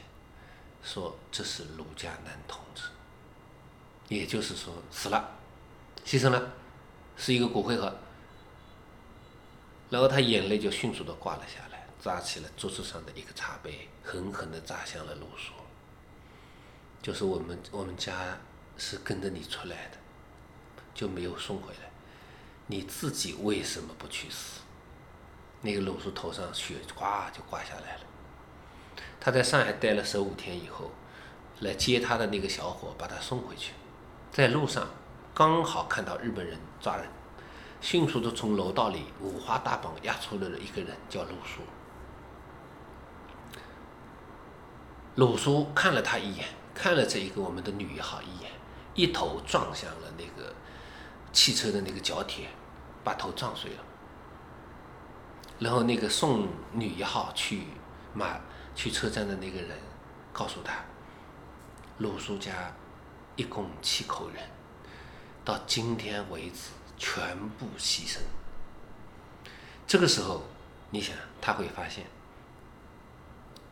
[0.82, 2.82] 说这是鲁家男同志，
[4.08, 5.26] 也就是说死了，
[6.04, 6.52] 牺牲了，
[7.16, 7.90] 是一个骨灰盒。
[9.88, 15.54] 然后他眼泪就迅速的挂了下来，砸起了桌子上的一个茶杯，狠狠的砸向了鲁肃。
[17.00, 18.38] 就是我们我们家
[18.76, 19.96] 是跟着你出来的，
[20.94, 21.90] 就没有送回来，
[22.66, 24.60] 你自己为什么不去死？
[25.62, 28.00] 那个鲁肃头上血呱就挂下来了。
[29.20, 30.90] 他在上海待了十五天以后，
[31.60, 33.72] 来接他的那个小伙把他送回去，
[34.30, 34.88] 在路上
[35.34, 37.06] 刚好看到日本人抓人。
[37.82, 41.62] 迅速的从楼道里五花大绑押出来了一个人，叫鲁肃。
[45.14, 48.50] 鲁肃看了他一眼，看了这一个我们的女一号一眼，
[48.94, 50.54] 一头撞向了那个
[51.32, 52.48] 汽车的那个角铁，
[53.02, 53.84] 把头撞碎了。
[55.58, 57.64] 然后那个送女一号去
[58.14, 58.40] 马
[58.74, 59.78] 去车站的那个人
[60.32, 60.74] 告诉他，
[61.98, 62.72] 鲁肃家
[63.36, 64.42] 一共七口人，
[65.44, 66.70] 到今天为止。
[67.02, 68.18] 全部牺牲。
[69.86, 70.42] 这个时候，
[70.90, 72.04] 你想他会发现，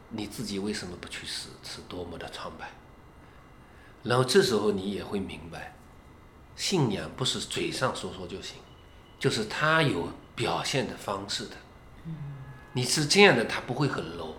[0.08, 2.70] 你自己为什么不去死，是多么的苍白。
[4.02, 5.76] 然后这时候你也会明白，
[6.58, 8.56] 信仰不是嘴上说说就行，
[9.16, 11.52] 就是他有表现的方式的。
[12.72, 14.32] 你是这样的，他不会很 low，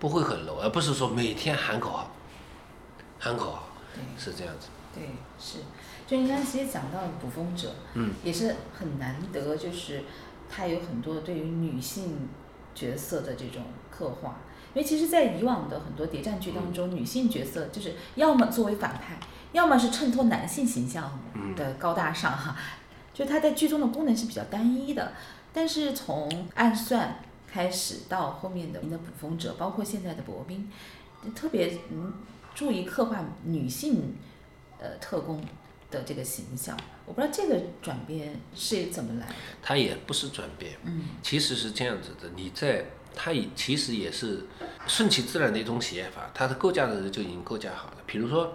[0.00, 2.10] 不会很 low，而不是说每天喊口号，
[3.18, 3.68] 喊口号，
[4.18, 4.68] 是这样子。
[4.94, 5.58] 对，是。
[6.06, 10.04] 就你刚才其实讲到捕风者，嗯，也是很难得，就是
[10.48, 12.30] 他有很多对于女性
[12.74, 14.40] 角色的这种刻画。
[14.72, 19.18] 因为其实，在以往的很多谍战剧当中，女性角色就是要么作为反派，
[19.56, 21.18] 要么是衬托男性形象
[21.56, 22.56] 的高大上哈。
[23.12, 25.12] 就他在剧中的功能是比较单一的。
[25.52, 27.18] 但是从暗算
[27.50, 30.70] 开始到后面的的捕风者，包括现在的薄冰，
[31.34, 32.12] 特别嗯
[32.54, 34.14] 注意刻画女性
[34.78, 35.42] 呃特工。
[35.88, 36.76] 的这个形象，
[37.06, 39.34] 我不知道这个转变是怎么来的。
[39.62, 42.28] 它也不是转变，嗯，其实是这样子的。
[42.34, 42.84] 你在
[43.14, 44.44] 它也其实也是
[44.88, 47.98] 顺其自然的一种写法，它的构架的人就已经构架好了。
[48.04, 48.52] 比如说，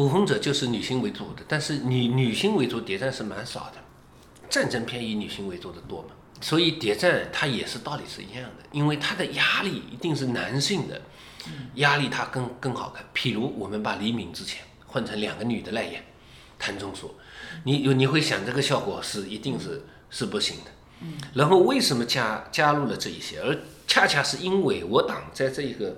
[0.00, 3.76] 捕风者就是女性为主的，但是女女性为主谍战是蛮少的，
[4.48, 6.08] 战争片以女性为主的多嘛。
[6.40, 11.02] 所以谍战它也是道理是一样的，因为它的压力一定是男性的
[11.74, 13.04] 压力，它更更好看。
[13.14, 16.02] 譬如我们把黎明之前换成两个女的来演。
[16.58, 17.14] 谭中说
[17.64, 20.70] ：“你有你会想这个效果是一定是是不行的。
[21.34, 23.38] 然后为什么加加入了这一些？
[23.42, 23.54] 而
[23.86, 25.94] 恰恰是因为我党在这一个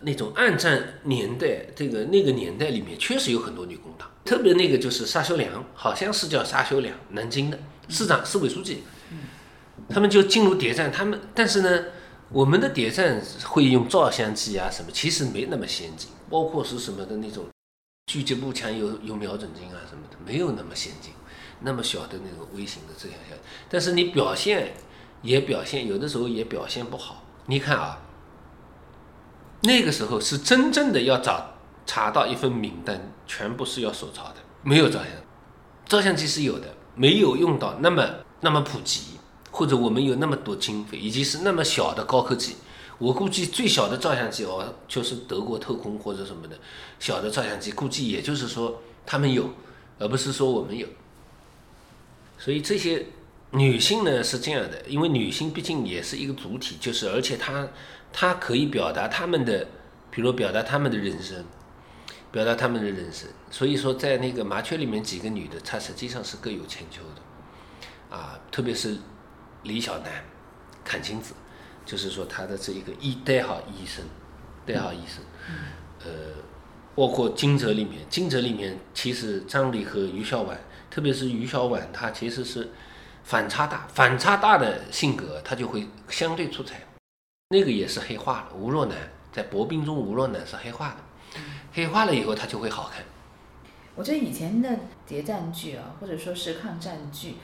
[0.00, 8.84] 那种暗战年代，这个那个年代里面确实有很多女工党，特别那个就是沙修良，好像是叫沙修良，南京的市长、市委书记，
[9.88, 10.90] 他们就进入谍战。
[10.92, 11.84] 他们但是呢，
[12.30, 17.44] 我们的谍战会用照相机啊什么，其实没那么先进，包括是什么的那种。”
[18.10, 21.12] 狙击步枪有有瞄准镜啊什么的，没有那么先进，
[21.60, 23.36] 那么小的那种微型的摄像效
[23.68, 24.72] 但是你表现
[25.20, 27.22] 也表现，有的时候也表现不好。
[27.44, 28.00] 你看啊，
[29.62, 31.54] 那个时候是真正的要找
[31.84, 35.08] 查到一份名单，全部是要手抄的，没有照相，
[35.86, 38.08] 照相机是有的，没有用到那么
[38.40, 39.18] 那么普及，
[39.50, 42.56] 或者我们有那么多经费，以及是那么小的高科技。
[42.98, 46.58] 我估计最小的照相机哦，就是德国特工或者什么的
[46.98, 49.48] 小的照相机，估计也就是说他们有，
[49.98, 50.86] 而不是说我们有。
[52.38, 53.06] 所以这些
[53.52, 57.68] 女性呢是这样的，因为女性毕竟也是一个主体，就是而且她
[58.12, 59.66] 她可以表达他们的，
[60.10, 61.44] 比如表达他们的人生，
[62.30, 63.28] 表达他们的人生。
[63.50, 68.96] 所以说在那个麻雀里面几个女的，她实际上是各有千秋的，啊，特别是
[69.62, 70.12] 李小男、
[70.84, 71.34] 阚清子。
[71.86, 74.04] 就是说，他的这一个医代号医生，
[74.66, 75.24] 代号医生，
[76.04, 76.34] 呃，
[76.94, 82.68] 包括金哲里面，金哲里面其实张丽和于小婉，特别是于小婉，她其实是
[83.24, 86.82] 反差大，反差大的性格，她就会相对出彩。
[87.50, 88.96] 那个也是黑化了，吴若男
[89.32, 90.96] 在薄冰中，吴若男是黑化的，
[91.72, 93.02] 黑化了以后，他就会好看。
[93.94, 97.36] 我觉得以前的谍战剧啊，或者说是抗战剧，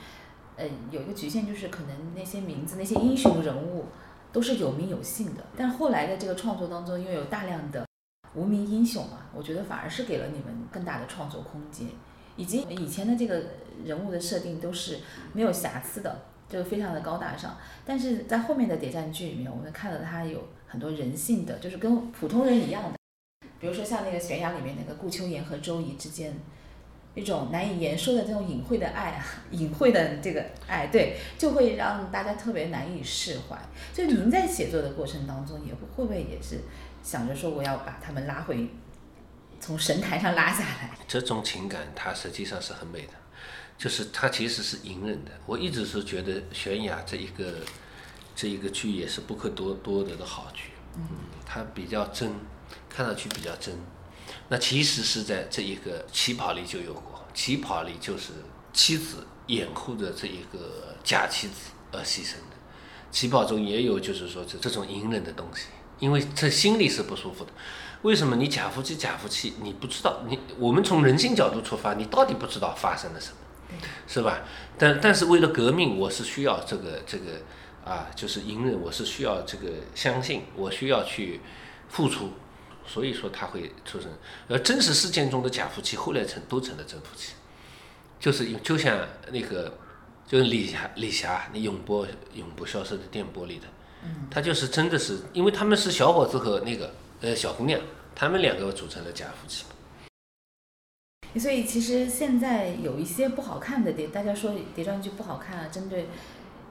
[0.57, 3.85] 呃，有一个局限，就是可能那些名字，那些英雄人物。
[4.31, 7.87] 都是有名有姓的，但后来的这个创作当中，因为有大量的
[8.33, 11.87] 无名英雄嘛，我觉得反而是给了你们更大的创作空间，
[12.35, 13.41] 以及以前的这个
[13.85, 14.99] 人物的设定都是
[15.31, 16.25] 没有瑕疵的，
[16.57, 17.57] 就非常的高大上。
[17.85, 22.97] 但是在后面的谍战剧里面，我们看到他有很多人性的，就是跟普通人一样的，
[23.59, 26.33] 比如说像那个悬崖里面那个顾秋妍和周怡之间。
[27.17, 33.57] 一种难以言说的这种隐晦的爱啊， 隐晦的这个爱，对，就会让大家特别难以释怀。
[33.93, 36.59] 就您在写作的过程当中，也会会不会也是
[37.01, 38.67] 想着说我要把他们拉回，
[39.61, 40.89] 从神坛上拉下来？
[41.07, 43.13] 这种情感它实际上是很美的，
[43.77, 45.31] 就是它其实是隐忍的。
[45.45, 47.53] 我一直是觉得悬崖这一个
[48.35, 51.01] 这一个剧也是不可多多得的好剧，嗯，
[51.45, 52.31] 它比较真，
[52.89, 53.75] 看上去比较真。
[54.47, 58.31] 那其实是在这一个旗袍里就有过，旗袍里就是
[58.73, 62.55] 妻子掩护着这一个假妻子而牺牲的，
[63.11, 65.67] 旗袍中也有就是说这这种隐忍的东西，
[65.99, 67.51] 因为这心里是不舒服的。
[68.01, 70.21] 为什么你假夫妻假夫妻你不知道？
[70.27, 73.37] 你我们从人性角度出发，你到底不知道发生了什么，
[74.07, 74.41] 是吧？
[74.77, 77.41] 但但是为了革命，我是需要这个这个
[77.83, 81.39] 啊，就是隐忍，我是需要这个相信，我需要去
[81.89, 82.31] 付出。
[82.87, 84.11] 所以说他会出生，
[84.47, 87.33] 而真实事件中的假夫妻后来成都成了真夫妻，
[88.19, 88.99] 就是就像
[89.31, 89.75] 那个
[90.27, 92.05] 就是李霞李霞那永不
[92.35, 93.65] 永不消失的电波里的，
[94.29, 97.81] 他就是真的是因为他们是小伙子和那个呃小姑娘，
[98.13, 99.65] 他们两个组成了假夫妻。
[101.39, 106.07] 所以其实现在有一些不好看的谍，大家说谍战剧不好看啊，针对。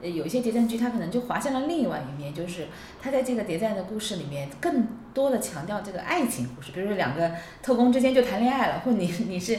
[0.01, 2.67] 呃，有一些谍战剧，它可能就滑向了另外一面，就是
[3.01, 7.31] 它在这个谍战的故事里面，更多的强调这个爱情故事，比如说两个
[7.63, 9.57] 特工之间就谈恋爱了，或你你是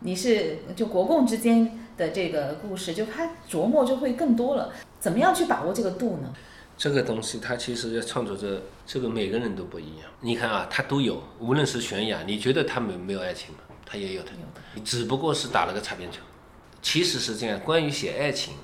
[0.00, 4.72] 你是就国共之间的这个故事，就它琢磨就会更多了。
[4.98, 6.32] 怎么样去把握这个度呢？
[6.78, 10.06] 这个东西它其实要创作者这个每个人都不一样。
[10.22, 13.58] 你看啊，他都有，无论是悬崖，你觉得他没没有爱情吗？
[13.86, 14.32] 他也有的，
[14.84, 16.18] 只不过是打了个擦边球。
[16.82, 18.54] 其实是这样，关于写爱情。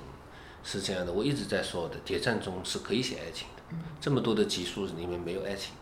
[0.65, 3.75] 是这样的，我一直在说的，谍战中是可以写爱情的。
[3.99, 5.73] 这么多的集数里面没有爱情，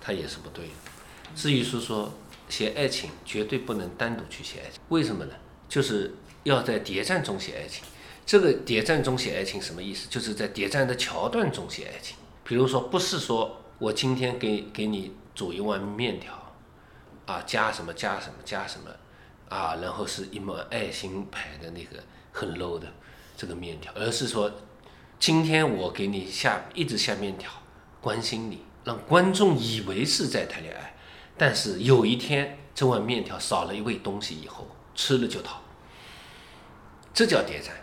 [0.00, 0.72] 它也是不对的。
[1.36, 2.10] 至于是说
[2.48, 4.80] 写爱情，绝对不能单独去写爱情。
[4.88, 5.34] 为什么呢？
[5.68, 7.84] 就是要在谍战中写爱情。
[8.24, 10.08] 这个谍战中写爱情什么意思？
[10.08, 12.16] 就是在谍战的桥段中写爱情。
[12.42, 16.32] 比如说，不是说我今天给给你煮一碗面条，
[17.30, 18.90] 啊，加什么加什么加什么，
[19.48, 22.02] 啊，然后是一抹爱心牌的那个
[22.32, 22.86] 很 low 的。
[23.36, 24.50] 这个面条，而是说，
[25.18, 27.50] 今天我给你下一直下面条，
[27.98, 30.94] 关心你，让观众以为是在谈恋爱，
[31.38, 35.62] 但是有一天这碗面条少了一味东西以后，吃了就逃，
[37.14, 37.74] 这叫谍战，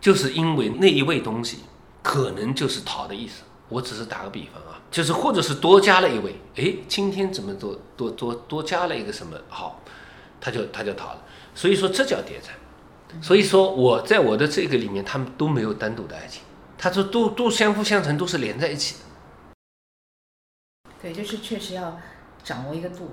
[0.00, 1.60] 就是因为那一味东西
[2.02, 3.44] 可能就是逃的意思。
[3.68, 9.80] 我只是打个比方啊，就是或者是多加了一位，哎，今天怎么多多多多加了一个什么好，
[10.40, 11.22] 他就他就逃了，
[11.54, 12.54] 所以说这叫谍战。
[13.20, 16.42] 所以说，我在我的这个里面，他们都没有单独的爱情，
[16.78, 19.00] 他说都都相辅相成，都是连在一起的。
[21.02, 21.98] 对，就是确实要
[22.44, 23.10] 掌握一个度。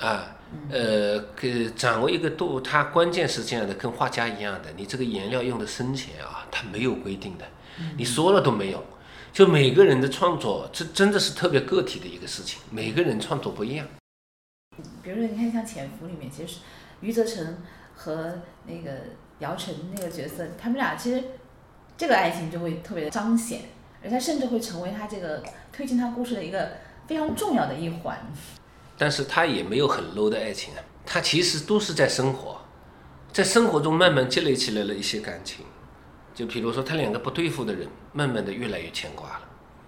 [0.00, 0.36] 啊，
[0.70, 7.46] 呃，给掌握一个度，它关键是这样的，跟画家一样的，你这个颜料用的深浅啊，它没有规定的，
[7.96, 8.84] 你说了都没有。
[9.32, 13.86] 就每个人的创作，这真的是特别个体的一个事情，每个人创作不一样。
[15.02, 16.58] 比如说，你看像《潜伏》里面，其实
[17.00, 17.58] 余则成
[17.94, 18.90] 和那个。
[19.40, 21.22] 姚晨那个角色，他们俩其实
[21.96, 23.60] 这个爱情就会特别的彰显，
[24.02, 25.40] 而他甚至会成为他这个
[25.72, 26.72] 推进他故事的一个
[27.06, 28.18] 非常重要的一环。
[28.96, 32.60] 但是他也没有很 low 的爱情啊，他其实都是在生活，
[33.32, 35.64] 在生活中慢慢积累起来了一些感情。
[36.34, 37.86] 就比如说他两个不对付的人，
[38.18, 39.42] 慢慢的越来越牵挂了。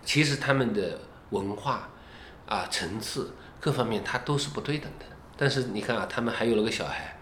[0.04, 1.00] 其实他们的
[1.30, 1.88] 文化
[2.46, 5.06] 啊层次各方面他都是不对等的。
[5.36, 7.16] 但是你看啊，他们还有了个小孩。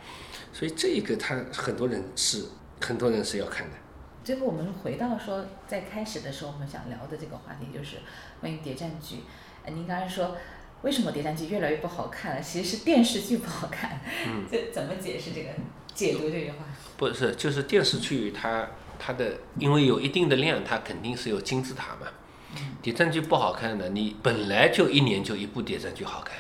[0.52, 2.44] 所以这个他很多人是
[2.80, 3.76] 很多人是要看的。
[4.24, 7.96] 最后我们回到说，在开始的时候我们想聊的这个话题就是
[8.40, 9.20] 关于谍战剧。
[9.64, 10.36] 呃，您刚才说
[10.82, 12.42] 为什么谍战剧越来越不好看了？
[12.42, 14.00] 其实是电视剧不好看。
[14.26, 14.44] 嗯。
[14.50, 15.48] 这怎么解释这个
[15.94, 16.56] 解读这句话？
[16.96, 18.68] 不是，就是电视剧它
[18.99, 22.09] 它的因为有一定的量，它肯定是有金字塔嘛。
[22.57, 22.76] 嗯。
[22.82, 26.34] 谍战剧不好看的，你本来就一年就一部谍战剧好看，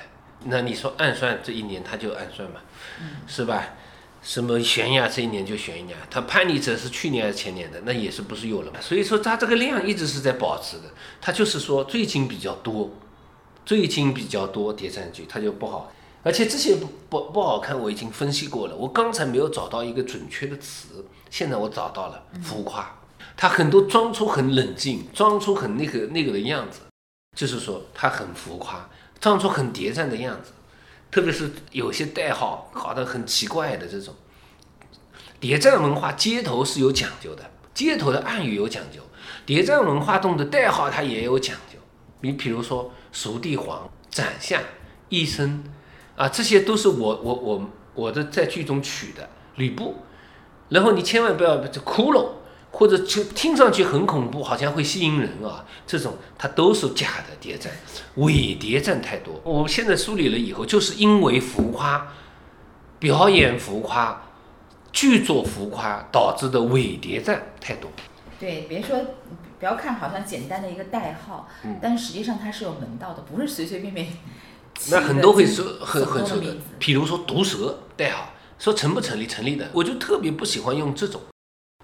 [0.44, 2.60] 那你说暗算这一年它就暗算嘛？
[3.00, 3.16] 嗯。
[3.26, 3.74] 是吧？
[4.20, 8.80] 什么悬崖这一年就悬崖，他叛逆者是去年还是前年的，那也是不是有了嘛？
[8.80, 10.84] 所以说他这个量一直是在保持的，
[11.20, 12.90] 他就是说最近比较多，
[13.64, 15.92] 最近比较多谍战剧，它就不好，
[16.24, 22.98] 而且这些不不不好看，我已经分析过了，我刚才没有找到一个准确的词，现在我找到了，浮夸，
[23.36, 26.80] 他很多装出很冷静，装出很那个那个的样子，
[27.36, 28.88] 就是说他很浮夸，
[29.20, 30.52] 装出很谍战的样子。
[31.10, 34.14] 特别是有些代号搞得很奇怪的这种
[35.40, 39.00] 谍战文化，街头是有讲究的，街头的暗语有讲究，
[39.46, 41.78] 谍战文化中的代号它也有讲究。
[42.20, 44.62] 你比如说熟地黄、斩相、
[45.08, 45.64] 医生，
[46.16, 49.96] 啊，这些都是我我我我的在剧中取的吕布。
[50.68, 52.28] 然后你千万不要这骷髅，
[52.70, 57.72] 或者就听上去很恐怖，好像会吸引人啊，这种它都是假的谍战，
[58.16, 59.40] 伪谍战太多。
[59.44, 62.08] 我现在梳理了以后，就是因为浮夸，
[62.98, 64.22] 表演浮夸，
[64.92, 67.90] 剧作浮夸导致的伪谍战太多。
[68.38, 68.98] 对，别说
[69.58, 71.48] 不要看好像简单的一个代号，
[71.80, 74.06] 但实际上它是有门道的，不是随随便便。
[74.90, 78.34] 那很多会说很很说的，比如说毒蛇代号。
[78.58, 79.26] 说成不成立？
[79.26, 81.22] 成立的，我就特别不喜欢用这种，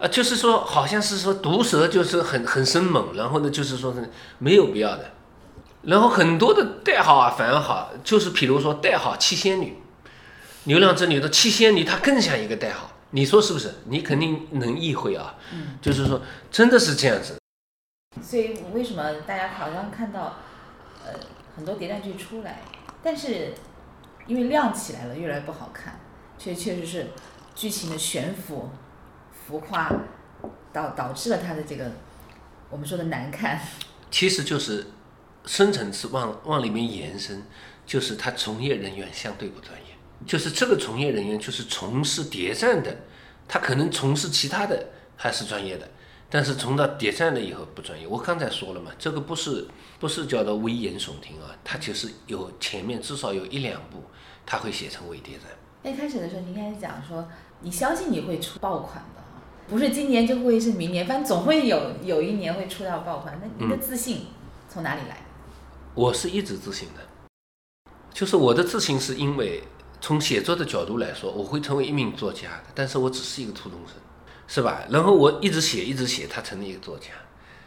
[0.01, 5.13] 啊，就是说好像是说毒蛇就是很很生猛，然后呢就是说是没有必要的，
[5.83, 9.77] 然后很多的代号啊反而好，就是比如说代号七仙女，
[10.65, 13.73] 流量之女的七仙女，它更像一个代号，你说是不是？
[13.87, 16.21] 你肯定能意会啊，嗯，就是说
[16.51, 17.37] 真的是这样子。
[18.23, 20.39] 所以为什么大家好像看到
[21.05, 21.13] 呃
[21.55, 22.63] 很多谍战剧出来，
[23.03, 23.55] 但是
[24.27, 26.01] 因为亮起来了，越来越不好看。
[26.39, 27.07] 确确实是
[27.55, 28.69] 剧情的悬浮、
[29.33, 29.91] 浮夸，
[30.73, 31.93] 导导致了他的这个
[32.71, 33.61] 我们说的难看。
[34.11, 34.87] 其实就是
[35.47, 37.43] 深层次往往里面延伸，
[37.87, 39.95] 就是他从业人员相对不专业。
[40.27, 42.97] 就是这个从业人员就是从事谍战的，
[43.47, 45.87] 他可能从事其他的还是专业的，
[46.31, 48.07] 但是从到谍战了以后不专业。
[48.07, 49.67] 我刚才说了嘛，这个不是
[50.01, 54.03] 不是叫做危言耸听啊，他就是有前面至少有一两部
[54.47, 55.47] 他会写成伪谍战。
[55.85, 57.29] 一开始的时候，你应该讲说，
[57.61, 59.23] 你相信你会出爆款的
[59.69, 63.39] 不是今年就会是明年，反正总会有有一年会出到爆款。
[63.43, 64.27] 那你的自信
[64.69, 65.19] 从哪里来？
[65.95, 69.63] 我是一直自信的，就是我的自信是因为
[70.01, 73.97] 从写作的角度来说，我会成为一名作家的，但是我只是一个初中生，
[74.47, 74.83] 是吧？
[74.91, 77.09] 然后我一直写，一直写，他成了一个作家。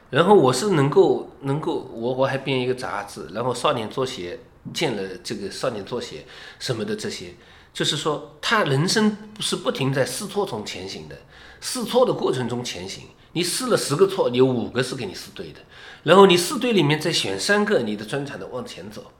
[0.09, 4.39] 然后我是能够能够，我我还编一个杂志，然后少年作协
[4.73, 6.25] 建了这个少年作协
[6.59, 7.33] 什么的这些。
[7.77, 11.15] 就是说，他人生是不停在试错中前行的，
[11.61, 13.03] 试错的过程中前行。
[13.33, 15.59] 你试了十个错，有五个是给你试对的，
[16.01, 19.11] 然后你试对里面再选三个你的专长的往前走，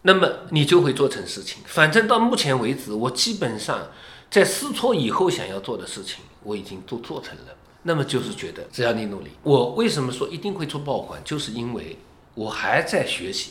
[0.00, 1.58] 那么你就会做成事情。
[1.66, 3.88] 反正到目前为止，我基本上
[4.30, 7.54] 在试错以后想要做的事情，我已经都做成了。
[7.82, 11.98] 那么就是觉得只要你努力，我为什么说一定会出爆款，就是因为
[12.32, 13.50] 我还在学习，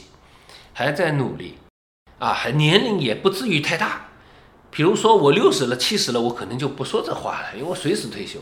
[0.73, 1.53] 还在努力，
[2.17, 4.07] 啊，还年龄也不至于太大。
[4.71, 8.39] 比如说我六十了、七十了，我可能就不说这话了，因为我随时退休。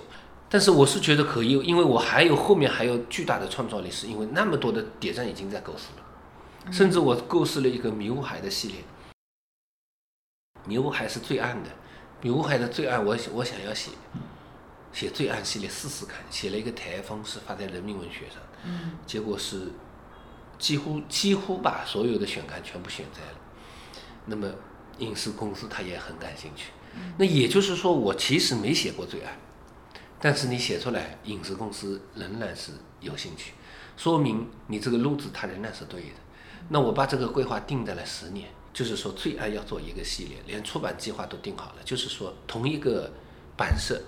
[0.52, 8.78] 但是我是觉得可以，因为我还有后面还有巨大的创造力，是因为那么多的谍战已经在构思了，甚至我构思了一个迷雾海的系列。
[10.66, 11.70] 迷雾海是最暗的，
[12.22, 13.92] 迷雾海的最暗，我我想要写
[14.92, 18.42] 写最暗系列试试看，写了一个台风是发在人民文学上，
[19.06, 19.68] 结果是
[20.58, 23.38] 几乎几乎把所有的选刊全部选在了，
[24.26, 24.48] 那么。
[25.00, 26.72] 影视公司他也很感兴趣，
[27.18, 29.38] 那也就是说，我其实没写过最爱，
[30.22, 32.72] 但是你写出来，影视公司仍然是
[33.02, 33.54] 有兴趣，
[33.98, 36.16] 说明你这个路子它仍然是对的。
[36.70, 43.10] 那我把这个规划定在了十年，就是说最爱要做一个系列，连出版计划都定好了，就是说同一个
[43.58, 44.02] 版式，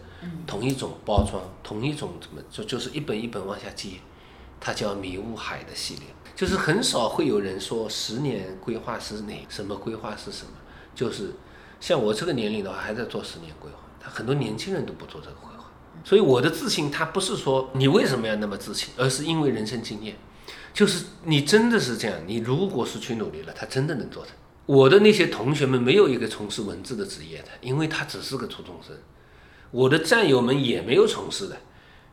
[0.45, 3.91] 同一种包装，同一种怎么就就是一本一本往下接，
[4.59, 6.03] 它叫迷雾海的系列，
[6.35, 10.51] 就是很少会有人说十年规划是哪什么规划是什么。
[10.93, 11.31] 就是
[11.79, 13.77] 像我这个年龄的话，还在做十年规划。
[13.99, 15.69] 他很多年轻人都不做这个规划，
[16.03, 20.15] 所以我的自信，他不是说你为什么要那么自信，而是因为人生经验。
[20.73, 24.33] 就是你真的是这样，你如果是去努力了，他真的能做成。
[24.65, 28.95] 我的那些同学们没有一个从事文字的职业的，因为他只是个初中生。
[29.69, 31.57] 我的战友们也没有从事的，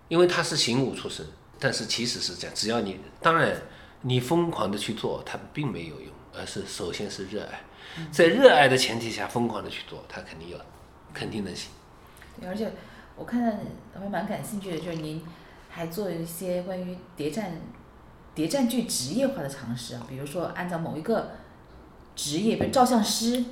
[0.09, 1.25] 因为他是行武出身。
[1.61, 3.61] 但是其实是这样，只要你当然
[4.03, 7.61] 你疯狂的去做，他并没有用，而是首先是热爱。
[8.13, 10.59] 在热爱的前提下，疯狂的去做，他肯定有，
[11.13, 11.71] 肯定能行。
[12.41, 12.71] 对，而且
[13.17, 13.53] 我看到
[13.95, 15.23] 我还蛮感兴趣的，就是您
[15.69, 17.61] 还做一些关于谍战、
[18.35, 21.33] 谍战剧职业化的尝试啊，比如说按照某一个
[22.15, 23.45] 职业，比如照相师、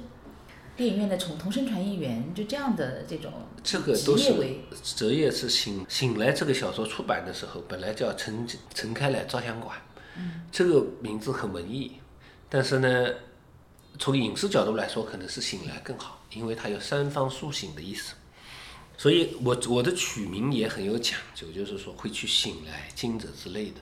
[0.76, 3.32] 电影院的同同声传译员，就这样的这种
[3.64, 4.34] 这个都是
[4.82, 9.76] 职业是醒醒来这个小说出版的时候，本来叫陈陈开来照相馆，
[10.16, 12.00] 嗯，这个名字很文艺，
[12.48, 13.08] 但是呢。
[13.98, 18.14] 从影视角度来说，可能是醒来更好，因为它有三方苏醒的意思。
[18.98, 23.80] 所以我我的取名也很有讲究，就是说会去醒来、惊蛰之类的。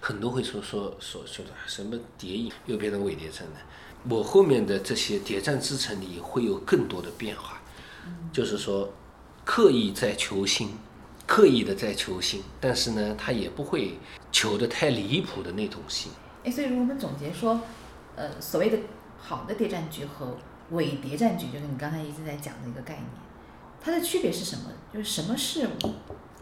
[0.00, 3.60] 很多会说说说说的什么谍影又变成伪谍战的。
[4.08, 7.60] 我后面的这些谍战之城里会有更多的变化，
[8.32, 8.92] 就是说
[9.44, 10.70] 刻意在求新，
[11.26, 13.98] 刻意的在求新，但是呢，他也不会
[14.30, 16.12] 求的太离谱的那种新。
[16.44, 17.60] 哎，所以如果我们总结说，
[18.14, 18.78] 呃，所谓的
[19.28, 20.38] 好的谍战剧和
[20.70, 23.06] 伪谍战剧，就是你刚才一直在讲的一个概念，
[23.78, 24.72] 它的区别是什么？
[24.90, 25.68] 就是什么是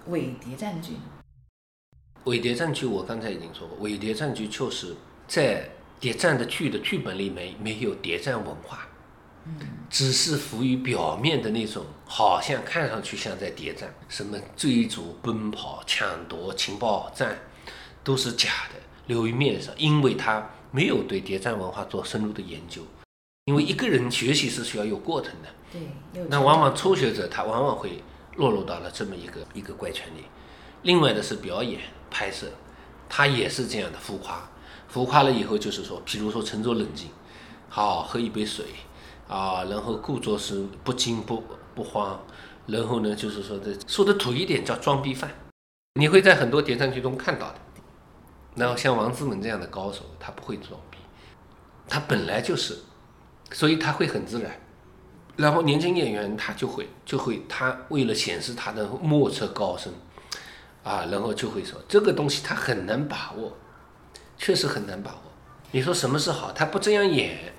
[0.07, 0.93] 伪谍战剧？
[2.26, 4.95] 伪谍战剧我刚才已经说过，伪谍战剧就是
[5.26, 5.68] 在
[5.99, 8.87] 谍战的剧的剧本里面没有谍战文化，
[9.47, 9.57] 嗯
[9.91, 17.37] 只是浮于表面的那种，好像看上去像在谍战，什么追逐、奔跑、抢夺、情报战，
[18.05, 22.83] 都是假的，流于面上，因为他没有对谍战文化做深入的研究。
[23.47, 28.03] 因为一个人学习是需要有过程的，对，那往往初学者他往往会
[28.35, 30.24] 落入到了这么一个一个怪圈里。
[30.83, 32.49] 另外的是表演拍摄，
[33.09, 34.47] 他也是这样的浮夸，
[34.89, 37.09] 浮夸了以后就是说，比如说沉着冷静，
[37.70, 38.66] 好喝一杯水
[39.29, 41.43] 啊，然后故作是不惊不
[41.74, 42.20] 不慌，
[42.66, 45.31] 然后呢就是说这说的土一点叫装逼犯，
[45.95, 47.61] 你会在很多谍战剧中看到的。
[48.57, 50.99] 然后像王志文这样的高手，他不会装逼，
[51.89, 52.77] 他本来就是。
[53.53, 54.61] 所以他会很自然，
[55.37, 59.93] 然后年轻演员他就会就会他为了显示他的莫测高深，
[60.83, 63.57] 啊，然后就会说这个东西他很难把握，
[64.37, 65.19] 确实很难把握。
[65.71, 66.51] 你说什么是好？
[66.51, 67.55] 他不这样演，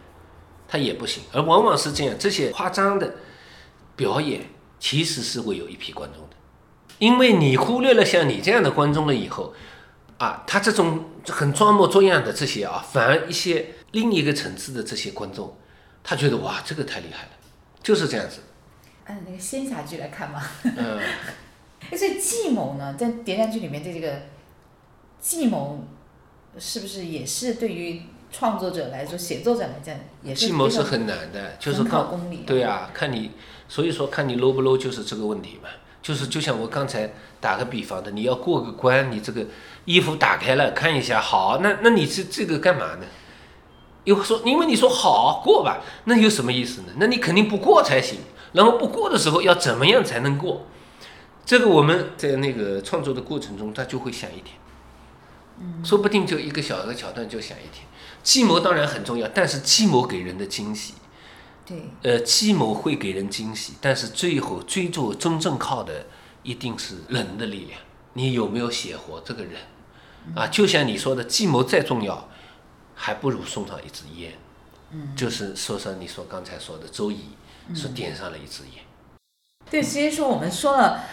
[0.67, 1.23] 他也不行。
[1.31, 3.15] 而往往是这样，这些夸张的
[3.95, 4.41] 表演
[4.81, 6.35] 其实是会有一批观众的，
[6.99, 9.53] 因为你忽略了像你这样的观众了以后，
[10.17, 15.55] 啊，他这种很装模作样的这些啊，反而一些另一个层次的这些观众。
[16.03, 17.29] 他觉得哇，这个太厉害了，
[17.83, 18.37] 就是这样子。
[19.05, 20.41] 按那个仙侠剧来看嘛。
[20.63, 20.99] 嗯。
[21.95, 24.21] 所以计谋呢，在谍战剧里面的这个
[25.19, 25.85] 计谋，
[26.57, 28.01] 是不是也是对于
[28.31, 32.43] 创作者来说、写作者来讲，也是计谋是很难的，就是靠功力。
[32.47, 33.31] 对啊，看你，
[33.69, 35.69] 所以说看你 low 不 low 就是这个问题嘛。
[36.01, 37.11] 就是就像我刚才
[37.41, 39.45] 打个比方的，你要过个关，你这个
[39.87, 43.05] 衣服打开了看一下，好，那那你是这个干嘛呢？
[44.03, 46.87] 又说，因为你说好过吧，那有什么意思呢？
[46.97, 48.19] 那你肯定不过才行。
[48.51, 50.67] 然后不过的时候要怎么样才能过？
[51.45, 54.57] 这个我们在那个创作的过程中，他就会想一天，
[55.61, 57.85] 嗯，说不定就一个小的桥段就想一天。
[58.23, 60.95] 计谋当然很重要，但是计谋给人的惊喜，
[61.65, 66.07] 对，呃，计谋会给人惊喜，但是最后追逐真正靠的
[66.43, 67.79] 一定是人的力量。
[68.13, 69.53] 你有没有写活这个人？
[70.35, 72.27] 啊，就像你说的，计谋再重要。
[72.99, 74.33] 还不如送上一支烟，
[74.89, 77.29] 嗯，就是说说你说刚才说的周易，
[77.75, 78.83] 是点上了一支烟。
[79.69, 81.03] 对，其实说我们说了，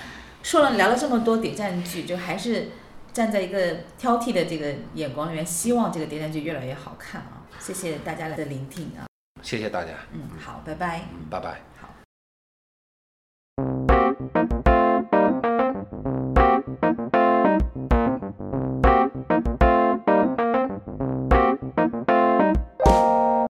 [0.42, 2.70] 说了聊了这么多谍战剧，就还是
[3.12, 7.44] 站在一个挑剔的这个眼光里面，希望这个谍战剧越来越好看啊！
[7.60, 9.04] 谢谢大家的聆听啊！
[9.42, 9.90] 谢谢大家。
[10.14, 11.08] 嗯，好，拜拜。
[11.12, 11.73] 嗯，拜拜。